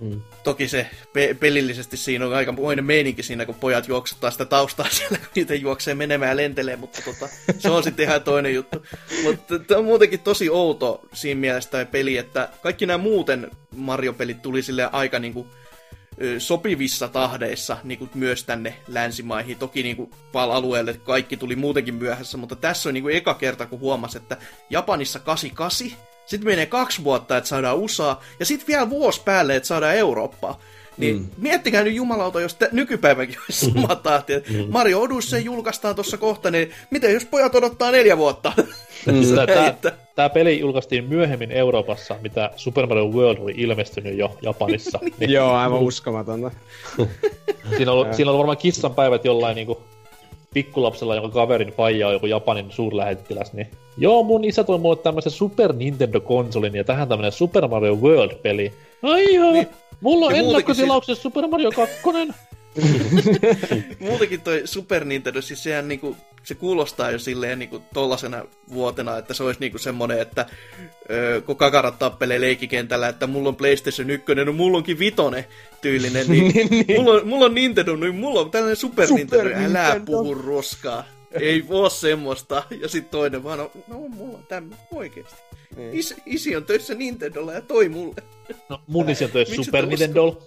[0.00, 0.22] Mm.
[0.44, 4.88] Toki se pe- pelillisesti siinä on aika muinen meininki siinä, kun pojat juoksuttaa sitä taustaa
[4.98, 7.28] siellä, kun niitä juoksee menemään ja lentelee, mutta tota,
[7.58, 8.86] se on sitten ihan toinen juttu.
[9.22, 14.42] Mutta tämä on muutenkin tosi outo siinä mielessä tämä peli, että kaikki nämä muuten Mario-pelit
[14.42, 15.46] tuli sille aika niinku
[16.38, 19.58] sopivissa tahdeissa niin kuin myös tänne länsimaihin.
[19.58, 23.66] Toki niin kuin PAL-alueelle kaikki tuli muutenkin myöhässä, mutta tässä on niin kuin eka kerta,
[23.66, 24.36] kun huomasi, että
[24.70, 29.66] Japanissa 88, sitten menee kaksi vuotta, että saadaan USA, ja sitten vielä vuosi päälle, että
[29.66, 30.60] saadaan Eurooppaa.
[30.98, 31.26] Niin mm.
[31.36, 33.80] miettikää nyt jumalauta, jos te, nykypäivänkin olisi mm.
[33.80, 34.32] sama tahti.
[34.36, 34.66] Mm.
[34.68, 38.52] Mario Odyssey julkaistaan tuossa kohta, niin miten jos pojat odottaa neljä vuotta?
[39.06, 39.14] Mm.
[39.46, 39.74] Tämä,
[40.14, 44.98] tämä peli julkaistiin myöhemmin Euroopassa, mitä Super Mario World oli ilmestynyt jo Japanissa.
[45.18, 45.30] niin.
[45.30, 46.50] Joo, aivan uskomatonta.
[47.76, 49.78] siinä, on, siinä on varmaan kissan päivät jollain niin kuin,
[50.54, 55.32] pikkulapsella, jonka kaverin faija on joku Japanin suurlähettiläs, niin joo, mun isä toi mulle tämmöisen
[55.32, 58.72] Super Nintendo-konsolin ja tähän tämmönen Super Mario World-peli.
[59.02, 59.68] Ai joo, niin.
[60.00, 61.22] mulla on ennakkotilauksessa siis...
[61.22, 61.96] Super Mario 2.
[64.08, 66.16] Muutenkin toi Super Nintendo, siis sehän niinku,
[66.48, 70.46] se kuulostaa jo silleen niinku tollasena vuotena, että se olisi niinku semmonen, että
[71.10, 75.44] ö, kun kakarat tappelee leikikentällä, että mulla on PlayStation 1, no mulla onkin vitone
[75.80, 77.02] tyylinen, niin, niin, niin.
[77.02, 79.78] Mulla, on, mulla on Nintendo, niin mulla on tällainen Super, Super Nintendo, Nintendo.
[79.78, 81.04] älä puhu roskaa.
[81.40, 82.62] Ei voi semmoista.
[82.80, 85.42] Ja sitten toinen vaan, no, no mulla on tämmöinen oikeesti.
[85.76, 85.94] Niin.
[85.94, 88.22] Is, isi on töissä Nintendolla ja toi mulle.
[88.68, 90.42] No mun isi on töissä Super Nintendo.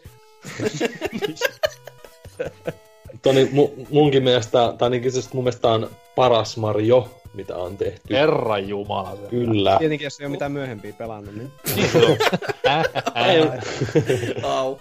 [3.21, 8.13] Toni, mu- munkin mielestä, tai ainakin siis mun mielestä on paras Mario, mitä on tehty.
[8.13, 9.17] Herra Jumala.
[9.29, 9.75] Kyllä.
[9.79, 11.51] Tietenkin, jos ei ole mitään myöhempiä pelannut, niin...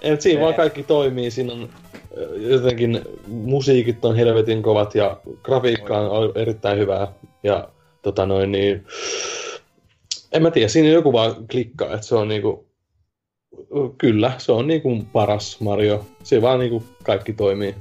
[0.03, 1.30] ei, siinä vaan kaikki toimii.
[1.30, 1.68] Siinä on
[2.36, 7.09] jotenkin musiikit on helvetin kovat ja grafiikka on erittäin hyvää.
[7.43, 7.68] Ja
[8.03, 8.86] tota noin niin...
[10.32, 12.70] En mä tiedä, siinä joku vaan klikkaa, että se on niinku
[13.99, 16.07] Kyllä, se on niin kuin paras Mario.
[16.22, 17.74] Se vaan niin kuin kaikki toimii.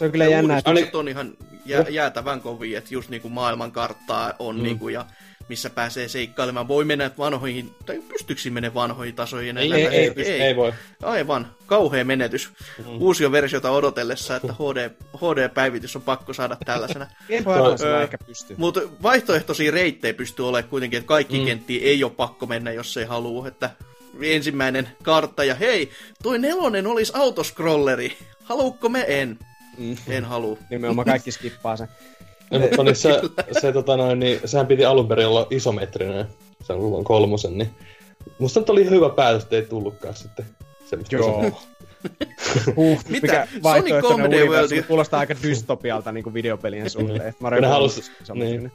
[0.00, 1.32] Se on kyllä jännä, että on ihan
[1.66, 4.62] jä, jäätävän kovia, että just niinku maailmankarttaa on mm.
[4.62, 5.06] niinku, ja
[5.48, 6.68] missä pääsee seikkailemaan.
[6.68, 9.58] Voi mennä vanhoihin, tai pystyykö mennä vanhoihin tasoihin?
[9.58, 10.72] Ei, ei, ei, ei, ei voi.
[11.02, 12.50] Aivan, kauhea menetys.
[12.78, 12.84] Mm.
[13.00, 17.06] Uusia versiota odotellessa, että HD, HD-päivitys on pakko saada tällaisena.
[17.80, 18.08] Öö.
[18.56, 21.40] Mutta vaihtoehtoisia reittejä pystyy olemaan kuitenkin, että kaikki Mm.
[21.40, 21.46] mm.
[21.46, 23.48] kenttiä ei ole pakko mennä, jos ei halua.
[23.48, 23.70] Että
[24.22, 25.90] ensimmäinen kartta ja hei,
[26.22, 28.16] toi nelonen olisi autoscrolleri.
[28.44, 29.04] Haluukko me?
[29.08, 29.38] En.
[29.80, 29.96] Mm.
[30.08, 30.56] En halua.
[30.70, 31.88] Nimenomaan kaikki skippaa sen.
[32.50, 33.20] Ja, mutta niin se,
[33.60, 36.26] se, tota noin, niin, sehän piti alun perin olla isometrinen,
[36.62, 37.70] sen luvun kolmosen, niin
[38.38, 40.46] musta nyt oli hyvä päätös, että ei tullutkaan sitten
[40.84, 41.52] semmoista Joo.
[42.76, 43.10] Huh, Mitä?
[43.10, 44.86] mikä Sonic vaihtoehtoinen universumi World.
[44.88, 47.34] kuulostaa aika dystopialta niin videopelien suhteen.
[47.40, 48.72] Mario Ne halus- niin.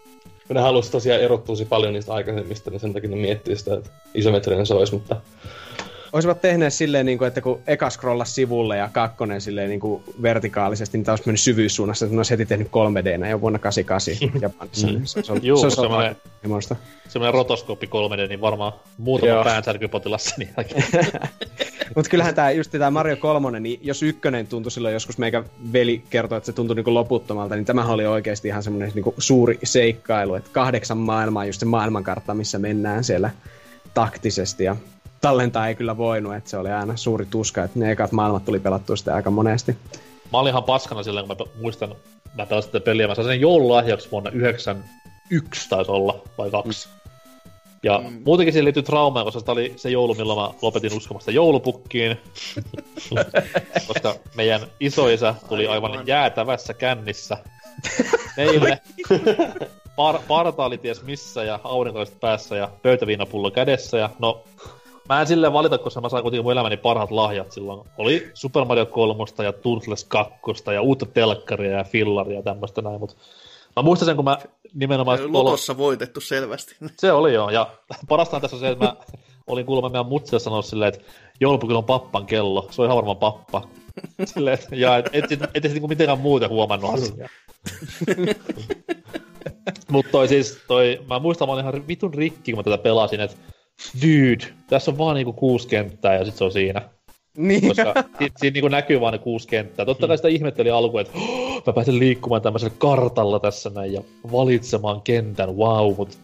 [0.49, 3.89] ne halusi tosiaan erottua tosi paljon niistä aikaisemmista, niin sen takia ne miettii sitä, että
[4.13, 5.21] isometrinen se olisi, mutta
[6.13, 10.03] Olisivat tehneet silleen, niin kuin, että kun eka scrollas sivulle ja kakkonen silleen niin kuin
[10.21, 14.41] vertikaalisesti, niin tämä olisi mennyt syvyyssuunnassa, että ne olisi heti tehnyt 3D jo vuonna 88
[14.41, 14.87] Japanissa.
[14.87, 15.05] Mm.
[15.05, 16.15] Se, se, on- Juu, se, on semmoinen-.
[17.07, 20.83] Semmoinen rotoskooppi 3D, niin varmaan muutama päänsärkypotilas sen jälkeen.
[21.95, 25.43] Mutta kyllähän tämä just tämä Mario 3, niin jos ykkönen tuntui silloin joskus meikä
[25.73, 29.59] veli kertoi, että se tuntui niinku loputtomalta, niin tämä oli oikeasti ihan semmoinen niinku suuri
[29.63, 33.29] seikkailu, että kahdeksan maailmaa on just se maailmankartta, missä mennään siellä
[33.93, 34.75] taktisesti ja
[35.25, 38.59] tallentaa ei kyllä voinut, että se oli aina suuri tuska, että ne ekat maailmat tuli
[38.59, 39.77] pelattua sitten aika monesti.
[40.31, 41.95] Mä olin ihan paskana silloin, kun mä muistan,
[42.37, 43.07] mä pelasin sitä peliä.
[43.07, 46.89] Mä sain sen joululahjaksi vuonna 91 taisi olla, vai kaksi.
[47.83, 48.21] Ja mm.
[48.25, 52.17] muutenkin siihen liittyy traumaa, koska sitä oli se joulu, milloin mä lopetin uskomasta joulupukkiin.
[53.87, 56.07] koska meidän isoisä tuli aivan, Aivan.
[56.07, 57.37] jäätävässä kännissä
[58.37, 58.81] meille.
[59.97, 63.97] Par- parta oli ties missä ja aurinkoiset päässä ja pöytäviinapullo kädessä.
[63.97, 64.43] Ja no,
[65.09, 67.87] mä en silleen valita, koska mä sain kuitenkin mun elämäni parhaat lahjat silloin.
[67.97, 70.33] Oli Super Mario 3 ja Turtles 2
[70.73, 73.15] ja uutta telkkaria ja fillaria ja tämmöistä näin, mutta
[73.75, 74.37] mä muistan sen, kun mä
[74.73, 75.33] nimenomaan...
[75.33, 76.75] Lotossa voitettu selvästi.
[76.99, 77.67] Se oli joo, ja
[78.09, 78.95] parasta tässä on se, että mä
[79.47, 81.05] olin kuulemma meidän mutsille sanonut silleen, että
[81.39, 83.61] joulupukilla on pappan kello, se on ihan varmaan pappa.
[84.25, 87.29] Silleen, että, ja et, et, et, et, et niinku mitenkään muuta huomannut asiaa.
[89.91, 93.19] Mutta toi siis, toi, mä muistan, mä olin ihan vitun rikki, kun mä tätä pelasin,
[93.19, 93.37] että
[94.01, 96.81] dude, tässä on vaan niinku kuusi kenttää ja sit se on siinä.
[97.37, 99.85] Niin, Koska si- siinä niinku näkyy vaan ne kuusi kenttää.
[99.85, 104.01] Totta kai sitä ihmetteli alkuun, että "Oh, mä pääsen liikkumaan tämmöisellä kartalla tässä näin ja
[104.31, 105.93] valitsemaan kentän, wow.
[105.97, 106.17] Mut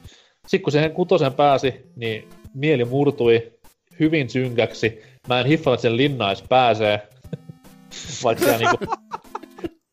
[0.48, 3.52] sitten kun siihen kutosen pääsi, niin mieli murtui
[4.00, 5.02] hyvin synkäksi.
[5.28, 7.08] Mä en hiffannut, että sen linna edes pääsee.
[8.24, 8.96] vaikka siellä niinku,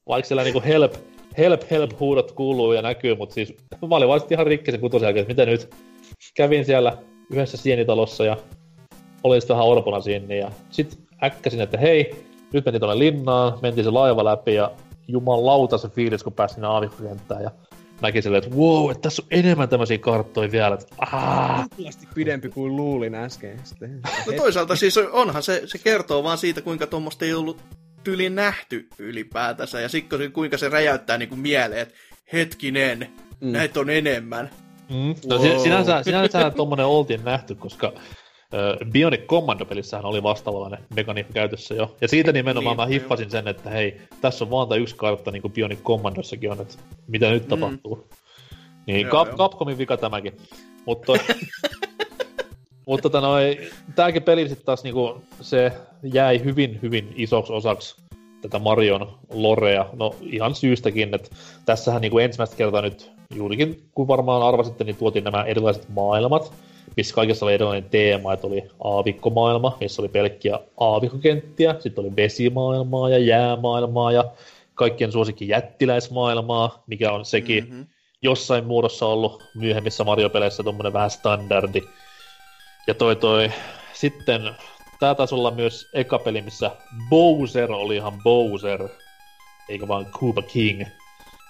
[0.08, 0.94] vaikka siellä niinku help,
[1.38, 3.54] help, help huudot kuuluu ja näkyy, mutta siis
[3.88, 5.74] mä olin vaan sit ihan rikki sen kutosen jälkeen, että mitä nyt.
[6.36, 6.96] Kävin siellä
[7.30, 8.36] yhdessä sienitalossa ja
[9.24, 13.84] olin sitten vähän orpona sinne ja sit äkkäsin, että hei, nyt mentiin tuonne linnaan, mentiin
[13.84, 14.70] se laiva läpi ja
[15.08, 17.50] jumalauta se fiilis, kun pääsin sinne aavikkokenttään ja
[18.00, 22.48] näki silleen, että wow, että tässä on enemmän tämmöisiä karttoja vielä, että aah, Tuplasti pidempi
[22.48, 23.60] kuin luulin äsken.
[23.64, 24.00] Sitten.
[24.26, 27.60] No toisaalta siis onhan se, se kertoo vaan siitä, kuinka tuommoista ei ollut
[28.04, 29.80] tyli nähty ylipäätänsä.
[29.80, 31.94] Ja sitten kuinka se räjäyttää niinku mieleen, että
[32.32, 33.08] hetkinen,
[33.40, 33.52] mm.
[33.52, 34.50] näitä on enemmän.
[34.90, 35.14] Mm.
[35.26, 35.58] No Wow.
[35.58, 37.92] sinänsä, sinänsä tuommoinen oltiin nähty, koska
[38.54, 41.96] ö, Bionic Commando-pelissähän oli vastaavallainen mekaniikka käytössä jo.
[42.00, 45.30] Ja siitä nimenomaan Niin, mä hiffasin sen, että hei, tässä on vaan tämä yksi kartta,
[45.30, 46.74] niin kuin Bionic Commandossakin on, että
[47.06, 48.08] mitä nyt tapahtuu.
[48.86, 49.36] Niin Joo, Cap- joo.
[49.36, 50.36] Capcomin vika tämäkin.
[50.86, 51.12] Mutta
[52.86, 53.58] Mutta tota noi,
[53.94, 55.72] tääkin peli sitten taas niinku, se
[56.02, 57.96] jäi hyvin, hyvin isoksi osaksi
[58.42, 59.86] tätä Marion lorea.
[59.92, 61.28] No ihan syystäkin, että
[61.66, 66.52] tässähän niinku ensimmäistä kertaa nyt juurikin, kun varmaan arvasitte, niin tuotiin nämä erilaiset maailmat,
[66.96, 73.08] missä kaikessa oli erilainen teema, että oli aavikkomaailma, missä oli pelkkiä aavikkokenttiä, sitten oli vesimaailmaa
[73.08, 74.24] ja jäämaailmaa ja
[74.74, 77.86] kaikkien suosikki jättiläismaailmaa, mikä on sekin mm-hmm.
[78.22, 81.82] jossain muodossa ollut myöhemmissä Mario-peleissä tuommoinen vähän standardi.
[82.86, 83.52] Ja toi toi,
[83.92, 84.54] sitten
[85.00, 86.70] tää taisi olla myös eka peli, missä
[87.10, 88.88] Bowser oli ihan Bowser,
[89.68, 90.82] eikä vaan Koopa King.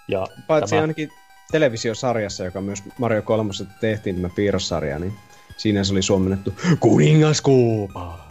[0.08, 1.10] Ja Paitsi tämä, ainakin
[1.52, 5.12] televisiosarjassa, joka myös Mario 3 tehtiin tämä piirrossarja, niin
[5.56, 8.28] siinä se oli suomennettu Kuningas Koopa.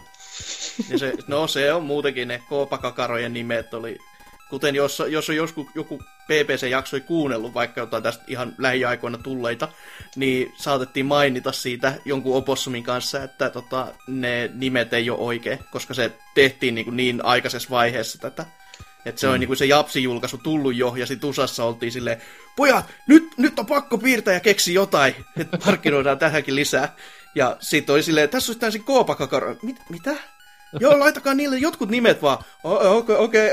[0.96, 3.98] Se, no se on muutenkin ne koopakakarojen nimet oli,
[4.50, 9.68] kuten jos, jos on joskus joku PPC-jaksoi kuunnellut vaikka jotain tästä ihan lähiaikoina tulleita,
[10.16, 15.94] niin saatettiin mainita siitä jonkun opossumin kanssa, että tota, ne nimet ei ole oikein, koska
[15.94, 18.46] se tehtiin niin, niin aikaisessa vaiheessa tätä.
[19.04, 19.32] Että se mm.
[19.32, 22.22] on niin kuin se Japsi-julkaisu tullut jo, ja sitten USAssa oltiin silleen,
[22.56, 26.94] pojat, nyt, nyt on pakko piirtää ja keksi jotain, että markkinoidaan tähänkin lisää.
[27.34, 29.56] Ja sit oli silleen, tässä olisi täysin koopakakaro.
[29.62, 30.16] Mit, mitä?
[30.80, 32.38] Joo, laitakaa niille jotkut nimet vaan.
[32.64, 33.50] Okei, okei,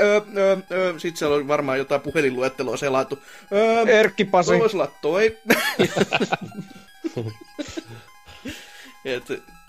[0.98, 3.18] sitten siellä oli varmaan jotain puhelinluetteloa selattu.
[3.86, 4.58] Erkki Pasi.
[4.58, 5.36] Voisi olla toi.
[9.04, 9.24] Et,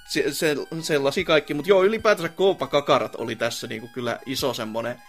[0.08, 5.02] se, se, sellaisia kaikki, mutta joo, ylipäätänsä koopakakarat oli tässä niinku kyllä iso semmonen,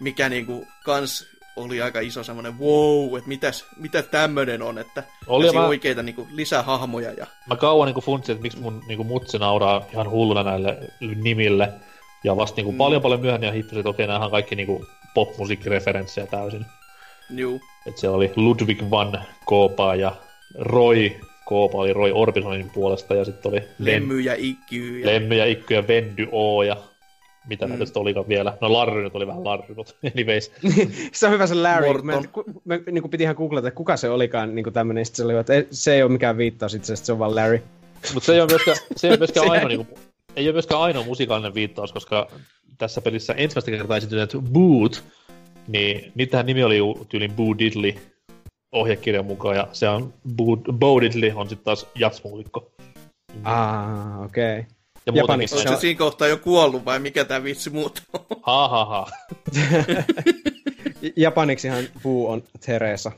[0.00, 5.52] mikä niinku kans oli aika iso semmonen wow, että mitäs, mitä tämmönen on, että Oli
[5.52, 9.86] mä- oikeita niinku lisähahmoja ja Mä kauan niinku funtsin, että miksi mun niinku mutsi nauraa
[9.92, 10.78] ihan hulluna näille
[11.16, 11.68] nimille.
[12.24, 12.78] Ja vasta niinku Mm.
[12.78, 16.64] paljon paljon myöhemmin ja hippasin, että okei, näähän on kaikki niinku popmusiikkireferenssejä täysin.
[17.30, 17.60] juu.
[17.86, 20.12] Et se oli Ludwig van Koopa ja
[20.58, 21.10] Roy
[21.44, 25.44] Koopa oli Roy Orbisonin puolesta ja sitten oli Lem- Lemmy ja Ikky ja Lemmy ja
[25.46, 26.76] Ikky ja Vendy O ja
[27.48, 27.70] mitä Mm.
[27.70, 28.58] näitä sitten olikaan vielä.
[28.60, 30.52] No Larry nyt oli vähän Larry, mutta anyways.
[31.12, 31.86] Se on hyvä se Larry.
[31.86, 32.28] Morton.
[32.32, 35.06] Ku, mä niin kuin piti ihan googlata, että kuka se olikaan niin kuin tämmönen.
[35.06, 37.34] Sitten se oli, että ei- se ei ole mikään viittaus itse asiassa, se on vaan
[37.34, 37.62] Larry.
[38.14, 39.98] Mutta se ei ole myöskään, se ei ole myöskään Se- ainoa, niinku,
[40.36, 42.30] ei ole myöskään ainoa musikaalinen viittaus, koska
[42.78, 45.04] tässä pelissä ensimmäistä kertaa esiintyneet Boot,
[45.68, 46.78] niin niitähän nimi oli
[47.08, 47.92] tyylin Boo Diddley
[48.72, 52.70] ohjekirjan mukaan, ja se on Boo, Bo Diddley on sitten taas jatsmuulikko.
[53.44, 54.58] Ah, okei.
[54.60, 54.64] Okay.
[55.06, 58.20] Ja Japanissa muutenkin on se, siinä kohtaa jo kuollut vai mikä tämä vitsi muut on?
[58.42, 59.06] ha ha ha.
[61.16, 63.12] Japaniksihan Boo on Teresa,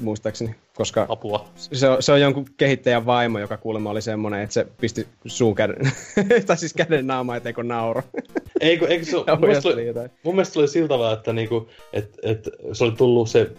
[0.00, 1.48] muistaakseni, koska Apua.
[1.56, 5.54] se on, se on jonkun kehittäjän vaimo, joka kuulemma oli semmonen, että se pisti suun
[5.54, 5.76] käden,
[6.46, 8.02] tai siis käden naamaan, ettei kun nauro.
[8.60, 9.86] Eikö, eikö se, mun, mielestä oli,
[10.22, 13.50] mun mielestä oli sillä tavalla, että niinku, et, et, se oli tullut se,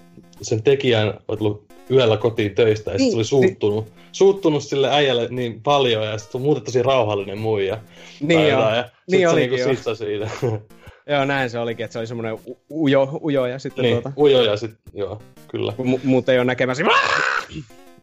[0.42, 4.90] sen tekijän oli tullut yöllä kotiin töistä ja sitten Niin, se oli suuttunut, suuttunut sille
[4.90, 7.78] äijälle niin paljon ja sitten muuten tosi rauhallinen muija.
[8.20, 8.76] Niin joo.
[8.76, 10.30] ja Niin se niinku sitsasi siitä.
[11.10, 14.12] Joo, näin se olikin, että se oli semmoinen u- ujo, ujo ja sitten niin, tuota,
[14.18, 15.74] ujo ja sit, joo, kyllä.
[15.74, 16.84] kun mu- muut ei ole näkemässä.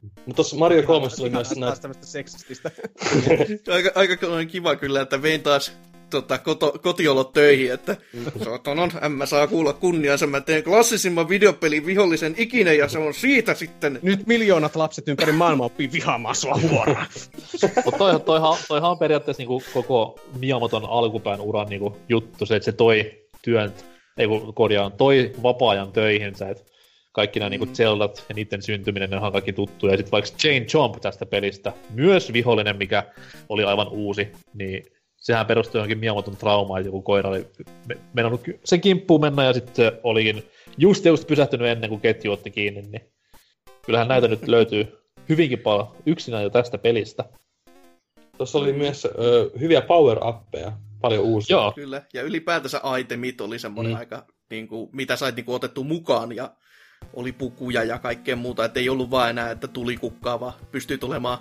[0.03, 2.71] Mutta tuossa Mario 3 oli myös Taas näitä, tämmöistä seksististä.
[3.75, 4.17] aika, aika
[4.51, 5.73] kiva kyllä, että vein taas
[6.11, 7.97] tota, koto, kotiolot töihin, että
[8.45, 10.27] saatanan, ämmä saa kuulla kunniansa.
[10.27, 13.99] Mä teen klassisimman videopelin vihollisen ikinä ja se on siitä sitten.
[14.03, 17.07] Nyt miljoonat lapset ympäri maailmaa oppii vihaamaan sua huoraan.
[17.85, 22.65] Mutta toi, toihan, toihan on periaatteessa niinku koko Miyamoton alkupään uran niinku juttu, se, että
[22.65, 23.73] se toi työn,
[24.17, 26.65] ei kun korjaan, toi vapaa-ajan töihinsä, että
[27.13, 27.51] kaikki nämä mm.
[27.51, 29.93] niinku Zeldat ja niiden syntyminen, ne on kaikki tuttuja.
[29.93, 33.05] Ja sitten vaikka Jane Jump tästä pelistä, myös vihollinen, mikä
[33.49, 34.85] oli aivan uusi, niin
[35.29, 37.47] sehän perustui johonkin Miyamoton traumaan, että joku koira oli
[37.89, 40.43] me- mennyt ky- sen kimppuun mennä ja sitten se olikin
[40.79, 43.01] just just pysähtynyt ennen kuin ketju otti kiinni, niin
[43.87, 44.99] kyllähän näitä nyt löytyy
[45.29, 47.25] hyvinkin paljon yksinään jo tästä pelistä.
[48.37, 51.57] tuossa oli myös ö, hyviä power-appeja, paljon uusia.
[51.57, 53.97] Joo, Kyllä, ja ylipäätänsä itemit oli semmoinen Mm.
[53.97, 53.99] mm.
[54.01, 56.51] aika, niin kuin, mitä sait niin kuin, otettu mukaan ja
[57.15, 60.99] oli pukuja ja kaikkea muuta, että ei ollut vaan enää, että tuli kukkaa, vaan pystyi
[60.99, 61.39] tulemaan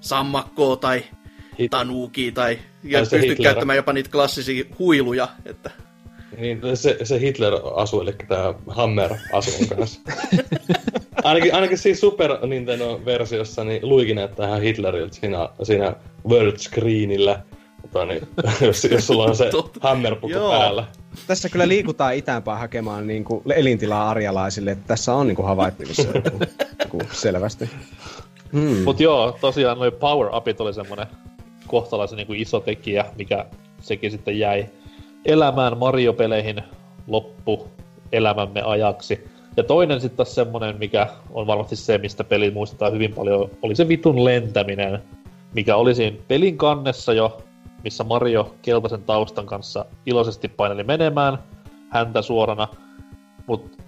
[0.00, 1.04] sammakkoa tai
[1.60, 3.44] Hit- tanuukia tai, ja Tai se pystyi Hitler.
[3.52, 5.70] käyttämään jopa niitä klassisia huiluja, että
[6.36, 10.00] Niin, se, se Hitler-asu, eli tämä Hammer-asun kanssa.
[11.24, 15.94] ainakin, ainakin siinä Super Nintendo-versiossa niin Luigi näyttää ihan Hitleriltä siinä, siinä
[16.28, 17.40] World Screenillä.
[17.82, 18.28] Tota, niin,
[18.66, 19.50] jos, jos sulla on se
[20.28, 20.50] Joo.
[20.50, 20.84] päällä.
[21.26, 26.02] Tässä kyllä liikutaan itäänpäin hakemaan niin kuin elintilaa arjalaisille, että tässä on niin kuin havaittavissa
[26.14, 26.40] joku,
[26.84, 27.70] joku selvästi.
[28.52, 28.76] Hmm.
[28.84, 31.06] Mut joo, tosiaan noi power-upit oli semmonen
[31.68, 33.46] kohtalaisen niinku iso tekijä, mikä
[33.80, 34.66] sekin sitten jäi
[35.24, 36.62] elämään Mario-peleihin
[37.06, 37.68] loppu
[38.12, 39.28] elämämme ajaksi.
[39.56, 43.76] Ja toinen sitten taas semmonen, mikä on varmasti se, mistä peli muistetaan hyvin paljon, oli
[43.76, 45.02] se vitun lentäminen,
[45.54, 47.42] mikä oli siinä pelin kannessa jo,
[47.84, 51.38] missä Mario keltaisen taustan kanssa iloisesti paineli menemään
[51.90, 52.68] häntä suorana.
[53.46, 53.78] Mut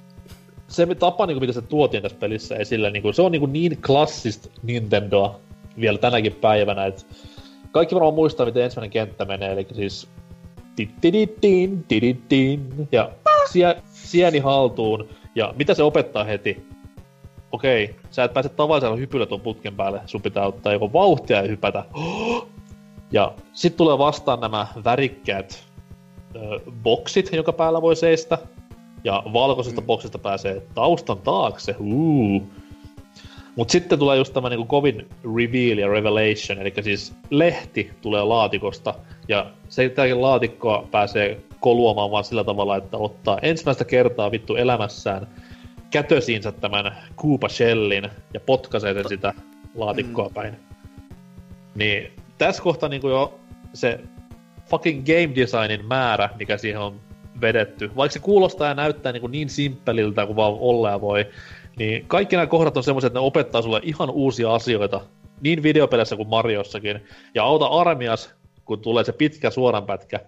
[0.69, 3.41] se tapa, niin kuin, mitä se tuotiin tässä pelissä esille, niin kuin, se on niin,
[3.41, 5.41] kuin niin klassista Nintendoa
[5.81, 7.03] vielä tänäkin päivänä, että
[7.73, 10.09] kaikki varmaan muistaa, miten ensimmäinen kenttä menee, eli siis
[10.77, 13.11] tittidittiin, tidittiin, ja
[13.53, 16.67] sie, sieni haltuun, ja mitä se opettaa heti?
[17.53, 21.49] Okei, sä et pääse tavallisella hypyllä tuon putken päälle, sun pitää ottaa joko vauhtia ja
[21.49, 21.85] hypätä.
[23.13, 25.65] Ja sitten tulee vastaan nämä värikkäät
[26.37, 28.39] ö, boksit, jonka päällä voi seistä.
[29.05, 29.87] Ja valkoisesta mm.
[29.87, 31.77] boksista pääsee taustan taakse.
[31.79, 32.43] Uh.
[33.57, 38.95] Mutta sitten tulee just tämä niinku kovin reveal ja revelation, eli siis lehti tulee laatikosta,
[39.29, 45.27] ja se tämäkin laatikkoa pääsee koluamaan vaan sillä tavalla, että ottaa ensimmäistä kertaa vittu elämässään
[45.91, 49.35] kätösiinsä tämän Koopa Shellin ja potkaisee sen sitä
[49.75, 50.35] laatikkoa mm.
[50.35, 50.57] päin.
[51.75, 53.41] Niin tässä kohtaa niinku jo
[53.75, 54.01] se
[54.67, 57.01] fucking game designin määrä, mikä siihen on
[57.41, 61.27] vedetty, vaikka se kuulostaa ja näyttää niin, niin simppeliltä kuin vaan olla voi,
[61.77, 65.01] niin kaikki nämä kohdat on semmoiset, että ne opettaa sulle ihan uusia asioita
[65.41, 67.05] niin videopeleissä kuin Mariossakin.
[67.35, 70.21] Ja auta armias, kun tulee se pitkä suoran pätkä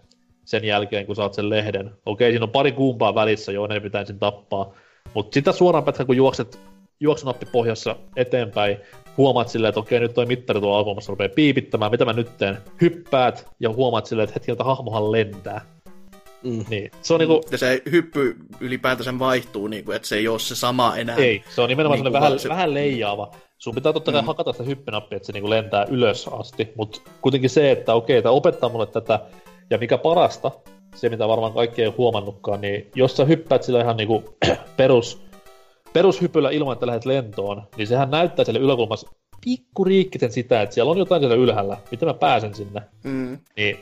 [0.45, 1.91] sen jälkeen, kun saat sen lehden.
[2.07, 4.75] Okei, siinä on pari kuumpaa välissä, joo, ne pitää ensin tappaa.
[5.15, 6.61] Mutta sitä suoran pätkän, kun juokset
[7.01, 8.77] juoksunappi pohjassa eteenpäin,
[9.17, 12.59] huomaat silleen, että okei, nyt toi mittari tuolla alkuomassa rupeaa piipittämään, mitä mä nyt teen?
[12.81, 15.61] Hyppäät ja huomaat silleen, että hetkeltä hahmohan lentää.
[16.45, 16.65] Mm.
[16.69, 16.91] Niin.
[17.03, 17.41] Se on niinku...
[17.51, 21.17] Ja se hyppy ylipäätänsä vaihtuu, niin kuin, että se ei ole se sama enää.
[21.17, 23.31] Ei, se on nimenomaan Niinku vähän, se- vähän leijaava.
[23.59, 24.27] Sun pitää totta kai mm.
[24.27, 28.33] hakata sitä hyppynappia, että se niinku lentää ylös asti, mutta kuitenkin se, että okei, tämä
[28.33, 29.21] opettaa mulle tätä,
[29.71, 30.51] ja mikä parasta,
[30.95, 34.37] se mitä varmaan kaikki ei huomannutkaan, niin jos sä hyppäät sillä ihan niinku
[34.77, 35.23] perus,
[35.93, 39.11] perushypyllä ilman, että lähdet lentoon, niin sehän näyttää siellä yläkulmassa
[39.45, 42.83] pikkuriikkisen sitä, että siellä on jotain siellä ylhäällä, miten mä pääsen sinne.
[43.05, 43.39] Mm.
[43.57, 43.79] Niin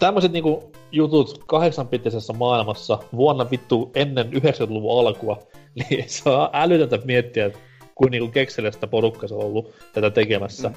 [0.00, 5.42] tämmöiset niinku jutut kahdeksanpitisessä maailmassa vuonna vittu ennen 90-luvun alkua,
[5.78, 7.58] niin se on älytöntä miettiä, että
[7.94, 10.68] kuin niinku kekselestä porukka on ollut tätä tekemässä.
[10.68, 10.74] Mm.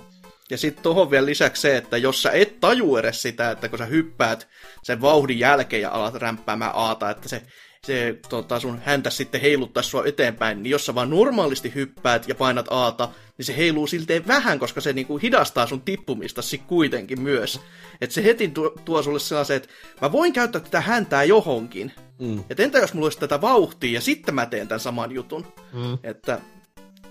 [0.49, 3.79] Ja sitten tuohon vielä lisäksi se, että jos sä et taju edes sitä, että kun
[3.79, 4.47] sä hyppäät
[4.83, 7.41] sen vauhdin jälkeen ja alat rämpäämään aata, että se,
[7.85, 12.35] se tota, sun häntä sitten heiluttaisi sua eteenpäin, niin jos sä vaan normaalisti hyppäät ja
[12.35, 17.59] painat aata, niin se heiluu silteen vähän, koska se niinku hidastaa sun tippumista kuitenkin myös.
[18.01, 19.69] Että se heti tuo, tuo sulle sellaisen, että
[20.01, 21.91] mä voin käyttää tätä häntää johonkin.
[22.19, 22.43] Mm.
[22.49, 25.47] Että entä jos mulla olisi tätä vauhtia ja sitten mä teen tämän saman jutun.
[25.73, 25.97] Mm.
[26.03, 26.39] Että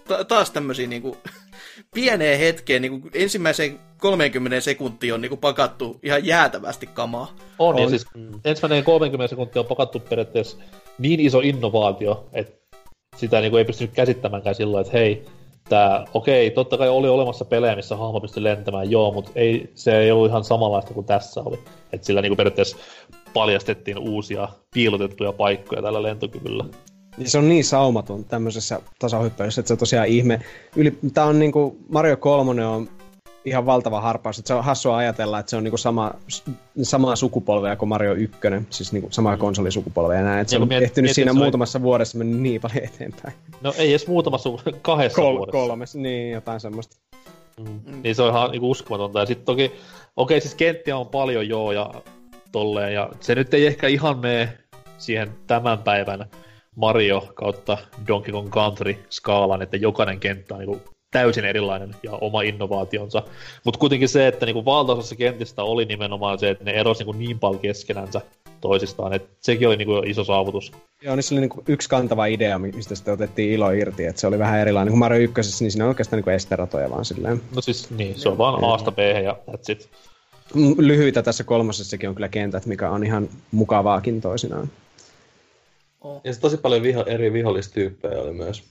[0.08, 1.16] ta- taas tämmöisiä niinku,
[1.95, 7.34] pieneen hetkeen, niinku, ensimmäiseen 30 sekuntiin on niinku pakattu ihan jäätävästi kamaa.
[7.59, 7.90] On, ja On.
[7.90, 8.07] siis
[8.45, 10.57] ensimmäinen 30 sekuntia on pakattu periaatteessa
[10.99, 12.78] niin iso innovaatio, että
[13.16, 15.24] sitä niinku ei pystynyt käsittämäänkään silloin, että hei,
[15.68, 19.99] tää, okei, totta kai oli olemassa pelejä, missä hahmo pystyi lentämään, joo, mutta ei, se
[19.99, 21.59] ei ollut ihan samanlaista kuin tässä oli.
[21.93, 22.76] Että sillä niinku periaatteessa
[23.34, 26.64] paljastettiin uusia piilotettuja paikkoja tällä lentokyvyllä.
[27.18, 30.40] Ja se on niin saumaton tämmöisessä tasahyppäyksessä, että se on tosiaan ihme.
[30.76, 32.88] Yli, tää on niinku, Mario 3 on
[33.44, 34.38] ihan valtava harppaus.
[34.38, 36.14] Että se on hassua ajatella, että se on niinku sama,
[36.82, 38.38] samaa sukupolvea kuin Mario 1,
[38.70, 40.40] siis niinku samaa konsolisukupolvea ja näin.
[40.40, 42.84] Että se Niin, on miet- ehtinyt mietit, siinä se oli- muutamassa vuodessa mennyt niin paljon
[42.84, 43.34] eteenpäin.
[43.60, 44.50] No ei edes muutamassa,
[44.82, 45.52] kahdessa Kol- vuodessa.
[45.66, 46.96] kolmessa, niin jotain semmoista.
[47.60, 48.02] Mm.
[48.02, 49.20] Niin se on ihan niinku uskomatonta.
[49.20, 49.72] Ja sitten toki,
[50.16, 51.90] okei siis kenttiä on paljon joo ja
[52.52, 52.94] tolleen.
[52.94, 54.58] Ja se nyt ei ehkä ihan mene
[54.98, 56.26] siihen tämän päivän
[56.76, 62.42] Mario kautta Donkey Kong Country skaalan, että jokainen kenttä on niinku täysin erilainen ja oma
[62.42, 63.22] innovaationsa.
[63.64, 67.38] Mutta kuitenkin se, että niinku valtaosassa kentistä oli nimenomaan se, että ne erosi niinku niin
[67.38, 68.20] paljon keskenänsä
[68.60, 70.72] toisistaan, että sekin oli niinku iso saavutus.
[71.02, 74.26] Joo, niin se oli niinku yksi kantava idea, mistä sitten otettiin ilo irti, että se
[74.26, 74.92] oli vähän erilainen.
[74.92, 77.40] Kun Mario 1, niin siinä on oikeastaan niinku esteratoja vaan silleen.
[77.54, 79.88] No siis niin, se on vaan Asta B ja that's it.
[80.54, 84.70] M- Lyhyitä tässä kolmosessakin on kyllä kentät, mikä on ihan mukavaakin toisinaan.
[86.24, 88.62] Ja se tosi paljon viho, eri vihollistyyppejä oli myös.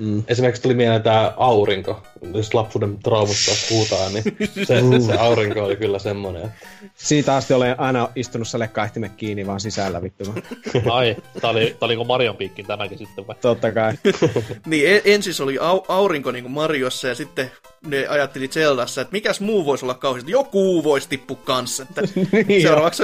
[0.00, 0.22] Mm.
[0.28, 2.02] Esimerkiksi tuli mieleen tämä aurinko.
[2.34, 4.24] Jos lapsuuden traumasta puhutaan, niin
[4.66, 6.52] se, se aurinko oli kyllä semmoinen.
[6.94, 10.24] Siitä asti olen aina istunut salekaihtimet kiinni vaan sisällä vittu.
[10.92, 13.36] Ai, tää oli, tää oli kuin Marion piikkin tämäkin sitten vai?
[13.40, 13.92] Totta kai.
[14.66, 17.50] Niin en, ensin se oli au, aurinko niin kuin Mariossa ja sitten
[17.86, 20.32] ne ajatteli Zeldassa, että mikäs muu voisi olla kauheasti.
[20.32, 21.82] Joku voisi tippua kanssa.
[21.82, 22.02] Että
[22.48, 23.02] Niin seuraavaksi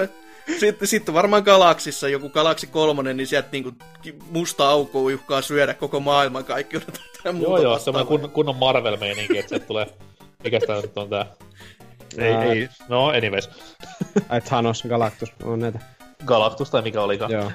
[0.60, 3.72] sitten, sitten varmaan Galaksissa, joku Galaksi kolmonen, niin sieltä niinku
[4.30, 6.80] musta aukko uhkaa syödä koko maailman kaikki
[7.40, 9.86] Joo, joo, semmoinen kun, kunnon Marvel-meininki, että sieltä tulee...
[10.44, 11.26] Mikäs tää nyt on tää?
[12.18, 12.44] Ei, Ää.
[12.44, 13.50] ei, no anyways.
[14.28, 15.78] Ai Thanos, Galactus, on näitä.
[16.24, 17.30] Galactus tai mikä olikaan.
[17.30, 17.52] Joo.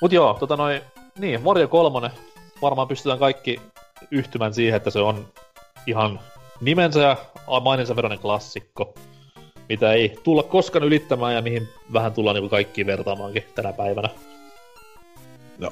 [0.00, 0.80] Mut joo, tota noin,
[1.18, 2.10] niin, Mario 3,
[2.62, 3.60] varmaan pystytään kaikki
[4.10, 5.28] yhtymään siihen, että se on
[5.86, 6.20] ihan
[6.60, 7.16] nimensä ja
[7.60, 8.94] maininsa veronen klassikko,
[9.72, 14.08] mitä ei tulla koskaan ylittämään ja mihin vähän tullaan niinku kaikki vertaamaankin tänä päivänä.
[15.58, 15.70] No.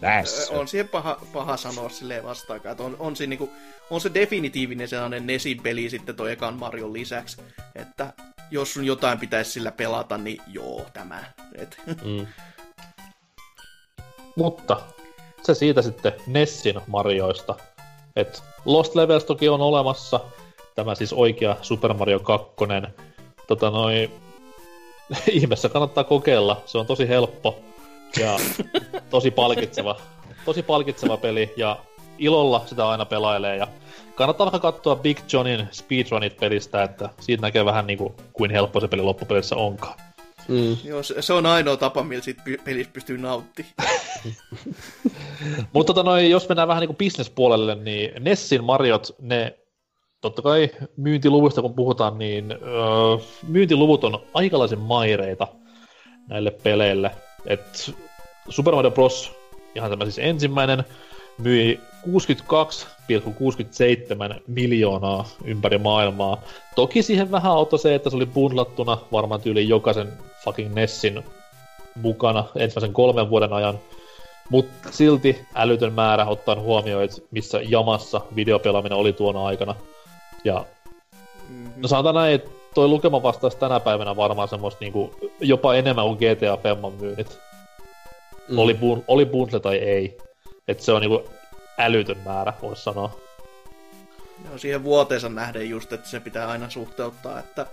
[0.00, 3.50] That's Ö, on siihen paha, paha sanoa silleen vastaakaan, että on, on, se, niinku,
[3.90, 7.42] on se definitiivinen sellainen Nesin peli sitten toi ekan Marion lisäksi,
[7.74, 8.12] että
[8.50, 11.24] jos sun jotain pitäisi sillä pelata, niin joo, tämä.
[11.54, 12.26] Et, Mm.
[14.36, 14.80] Mutta
[15.42, 17.54] se siitä sitten Nessin Marioista.
[18.16, 20.20] Et Lost Levels toki on olemassa,
[20.74, 22.54] tämä siis oikea Super Mario 2.
[23.46, 24.10] Tota noi,
[25.30, 27.58] ihmeessä kannattaa kokeilla, se on tosi helppo
[28.20, 28.36] ja
[29.10, 29.96] tosi palkitseva,
[30.44, 31.78] tosi palkitseva peli ja
[32.18, 33.68] ilolla sitä aina pelailee ja
[34.14, 38.88] kannattaa vaikka katsoa Big Johnin speedrunit pelistä, että siitä näkee vähän niinku kuin helppo se
[38.88, 39.94] peli loppupelissä onkaan.
[40.48, 40.76] Mm.
[40.84, 43.74] joo, se, se on ainoa tapa, millä siitä py- pelistä pystyy nauttimaan.
[45.72, 49.58] Mutta tota noin, jos mennään vähän niin bisnespuolelle, niin Nessin Mariot, ne
[50.24, 52.58] totta kai myyntiluvuista kun puhutaan, niin öö,
[53.48, 55.48] myyntiluvut on aikalaisen maireita
[56.28, 57.10] näille peleille.
[57.46, 57.94] Et
[58.48, 59.32] Super Mario Bros.
[59.74, 60.84] ihan tämä siis ensimmäinen,
[61.38, 62.10] myi 62,67
[64.46, 66.42] miljoonaa ympäri maailmaa.
[66.74, 70.12] Toki siihen vähän auttoi se, että se oli bundlattuna varmaan tyyliin jokaisen
[70.44, 71.24] fucking Nessin
[72.02, 73.78] mukana ensimmäisen kolmen vuoden ajan.
[74.50, 79.74] Mutta silti älytön määrä ottaen huomioon, että missä jamassa videopelaaminen oli tuona aikana.
[80.44, 80.66] Ja
[81.76, 86.18] no sanotaan näin, että toi lukema vastaisi tänä päivänä varmaan semmoista niinku, jopa enemmän kuin
[86.18, 87.38] GTA Femman myynnit.
[88.48, 88.58] Mm.
[88.58, 90.18] Oli, bun, oli bundle tai ei.
[90.68, 91.30] Että se on niinku
[91.78, 93.20] älytön määrä, voisi sanoa.
[94.50, 97.66] No siihen vuoteensa nähden just, että se pitää aina suhteuttaa, että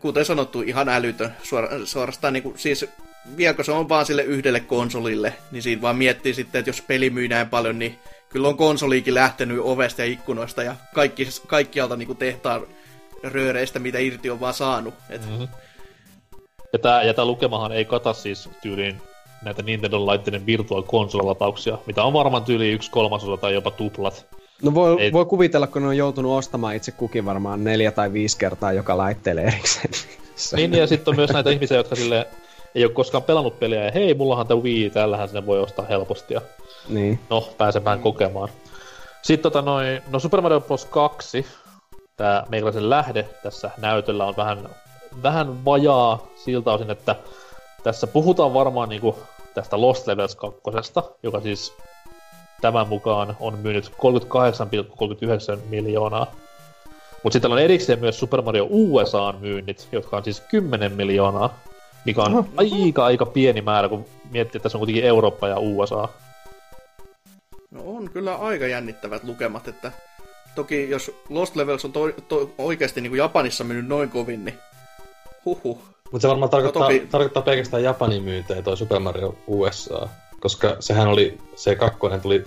[0.00, 1.36] kuten sanottu, ihan älytön.
[1.42, 2.86] Suora, suorastaan niin kuin, siis
[3.36, 7.10] vieläkö se on vaan sille yhdelle konsolille, niin siinä vaan miettii sitten, että jos peli
[7.10, 7.98] myy näin paljon, niin
[8.34, 12.66] kyllä on konsoliikin lähtenyt ovesta ja ikkunoista ja kaikki, kaikkialta niin kuin tehtaan
[13.22, 14.94] rööreistä, mitä irti on vaan saanut.
[15.10, 15.26] Et...
[15.26, 15.48] Mm-hmm.
[16.72, 19.02] Ja tämä ja tää lukemahan ei kata siis tyyliin
[19.42, 24.26] näitä Nintendo-laitteiden virtual console mitä on varmaan tyyli yksi kolmasosa tai jopa tuplat.
[24.62, 25.12] No voi, ei...
[25.12, 28.96] voi kuvitella, kun ne on joutunut ostamaan itse kukin varmaan neljä tai viisi kertaa joka
[28.96, 29.90] laitteelle erikseen.
[30.56, 32.26] niin, ja sitten on myös näitä ihmisiä, jotka sille
[32.74, 36.34] ei ole koskaan pelannut peliä, ja hei, mullahan tämä Wii, tällähän sinne voi ostaa helposti,
[36.34, 36.40] ja
[36.88, 37.20] niin.
[37.30, 38.48] no, pääsemään kokemaan.
[39.22, 40.84] Sitten tota noin, no Super Mario Bros.
[40.84, 41.46] 2,
[42.16, 44.68] tämä meikäläisen lähde tässä näytöllä on vähän,
[45.22, 47.16] vähän vajaa siltä osin, että
[47.82, 49.18] tässä puhutaan varmaan niinku
[49.54, 50.60] tästä Lost Levels 2,
[51.22, 51.74] joka siis
[52.60, 53.92] tämän mukaan on myynyt
[55.56, 56.26] 38,39 miljoonaa.
[57.22, 61.54] Mutta sitten on erikseen myös Super Mario USAn myynnit, jotka on siis 10 miljoonaa,
[62.04, 66.08] mikä on aika aika pieni määrä, kun miettii, että tässä on kuitenkin Eurooppa ja USA.
[67.74, 69.92] No on kyllä aika jännittävät lukemat, että
[70.54, 74.58] toki jos Lost Levels on to, to, oikeasti niin kuin Japanissa mennyt noin kovin, niin
[75.44, 75.80] huhu.
[76.12, 77.06] Mutta se varmaan tarkoittaa, toki...
[77.10, 80.08] tarkoittaa pelkästään Japanin myyntejä toi Super Mario USA,
[80.40, 82.44] koska sehän oli, se kakkonen tuli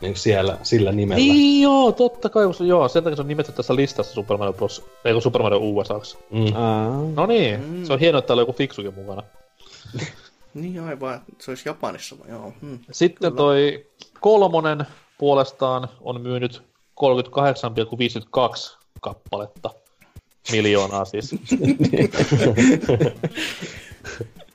[0.00, 1.16] niin siellä, sillä nimellä.
[1.16, 4.84] Niin joo, totta kai, joo, sen takia se on nimetty tässä listassa Super Mario Bros.
[5.04, 6.00] Ei Super Mario USA.
[6.30, 7.14] Mm.
[7.14, 7.84] No niin, mm.
[7.84, 9.22] se on hienoa, että täällä on joku fiksukin mukana.
[10.56, 12.52] niin aivan, se olisi Japanissa, joo.
[12.60, 13.36] Hmm, Sitten kyllä.
[13.36, 13.86] toi
[14.20, 14.86] kolmonen
[15.18, 16.62] puolestaan on myynyt
[17.00, 19.70] 38,52 kappaletta.
[20.52, 21.34] Miljoonaa siis.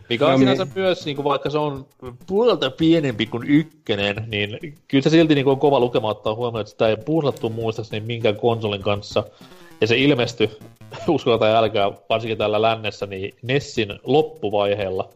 [0.09, 0.71] Mikä on no, sinänsä me...
[0.75, 1.85] myös, niin kuin vaikka se on
[2.27, 6.61] puolelta pienempi kuin ykkönen, niin kyllä se silti niin kuin on kova lukema ottaa huomioon,
[6.61, 9.23] että sitä ei puhlattu muistaakseni minkään konsolin kanssa.
[9.81, 10.49] Ja se ilmestyi,
[11.07, 15.09] uskolla tai älkää, varsinkin täällä lännessä, niin Nessin loppuvaiheella,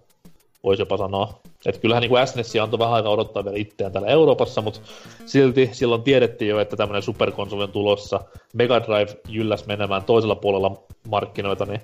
[0.65, 1.39] voisi jopa sanoa.
[1.65, 4.79] Että kyllähän niin kuin SNES antoi vähän aikaa odottaa vielä itseään täällä Euroopassa, mutta
[5.25, 8.21] silti silloin tiedettiin jo, että tämmöinen superkonsoli on tulossa.
[8.53, 11.81] Mega Drive jylläs menemään toisella puolella markkinoita, niin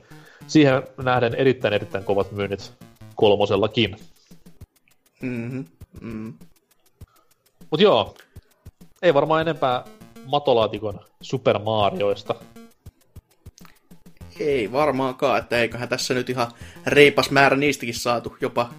[0.48, 2.74] siihen nähden erittäin erittäin kovat myynnit
[3.16, 3.96] kolmosellakin.
[5.22, 5.66] Mm-hmm.
[6.02, 6.34] Mm.
[7.72, 8.16] Mut joo,
[9.02, 9.84] ei varmaan enempää
[10.26, 12.36] matolaatikon Super Marioista.
[14.40, 16.52] Ei varmaankaan, että eiköhän tässä nyt ihan
[16.86, 18.70] reipas määrä niistäkin saatu, jopa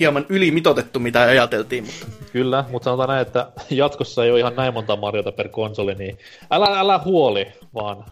[0.00, 1.84] hieman ylimitotettu mitä ajateltiin.
[1.84, 2.06] Mutta...
[2.32, 6.18] Kyllä, mutta sanotaan näin, että jatkossa ei ole ihan näin monta Mariota per konsoli, niin
[6.50, 8.04] älä, älä huoli, vaan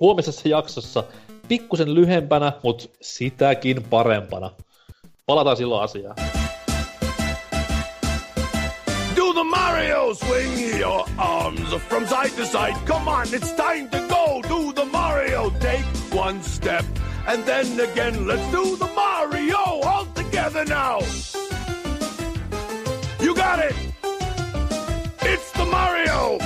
[0.00, 1.04] huomisessa jaksossa
[1.48, 4.50] pikkusen lyhempänä, mutta sitäkin parempana.
[5.26, 6.16] Palataan silloin asiaan.
[9.66, 12.76] Mario swing your arms from side to side.
[12.86, 14.42] Come on, it's time to go.
[14.42, 15.48] Do the Mario.
[15.58, 16.84] Take one step
[17.26, 18.26] and then again.
[18.26, 20.98] Let's do the Mario all together now.
[23.24, 23.74] You got it.
[25.32, 26.38] It's the Mario.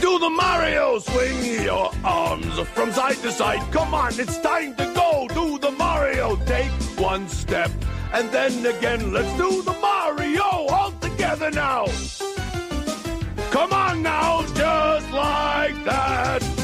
[0.00, 0.98] Do the Mario.
[0.98, 3.62] Swing your arms from side to side.
[3.70, 5.28] Come on, it's time to go.
[5.28, 6.34] Do the Mario.
[6.44, 7.70] Take one step
[8.12, 9.12] and then again.
[9.12, 10.92] Let's do the Mario all
[11.22, 11.86] together now.
[13.52, 16.61] Come on now, just like that.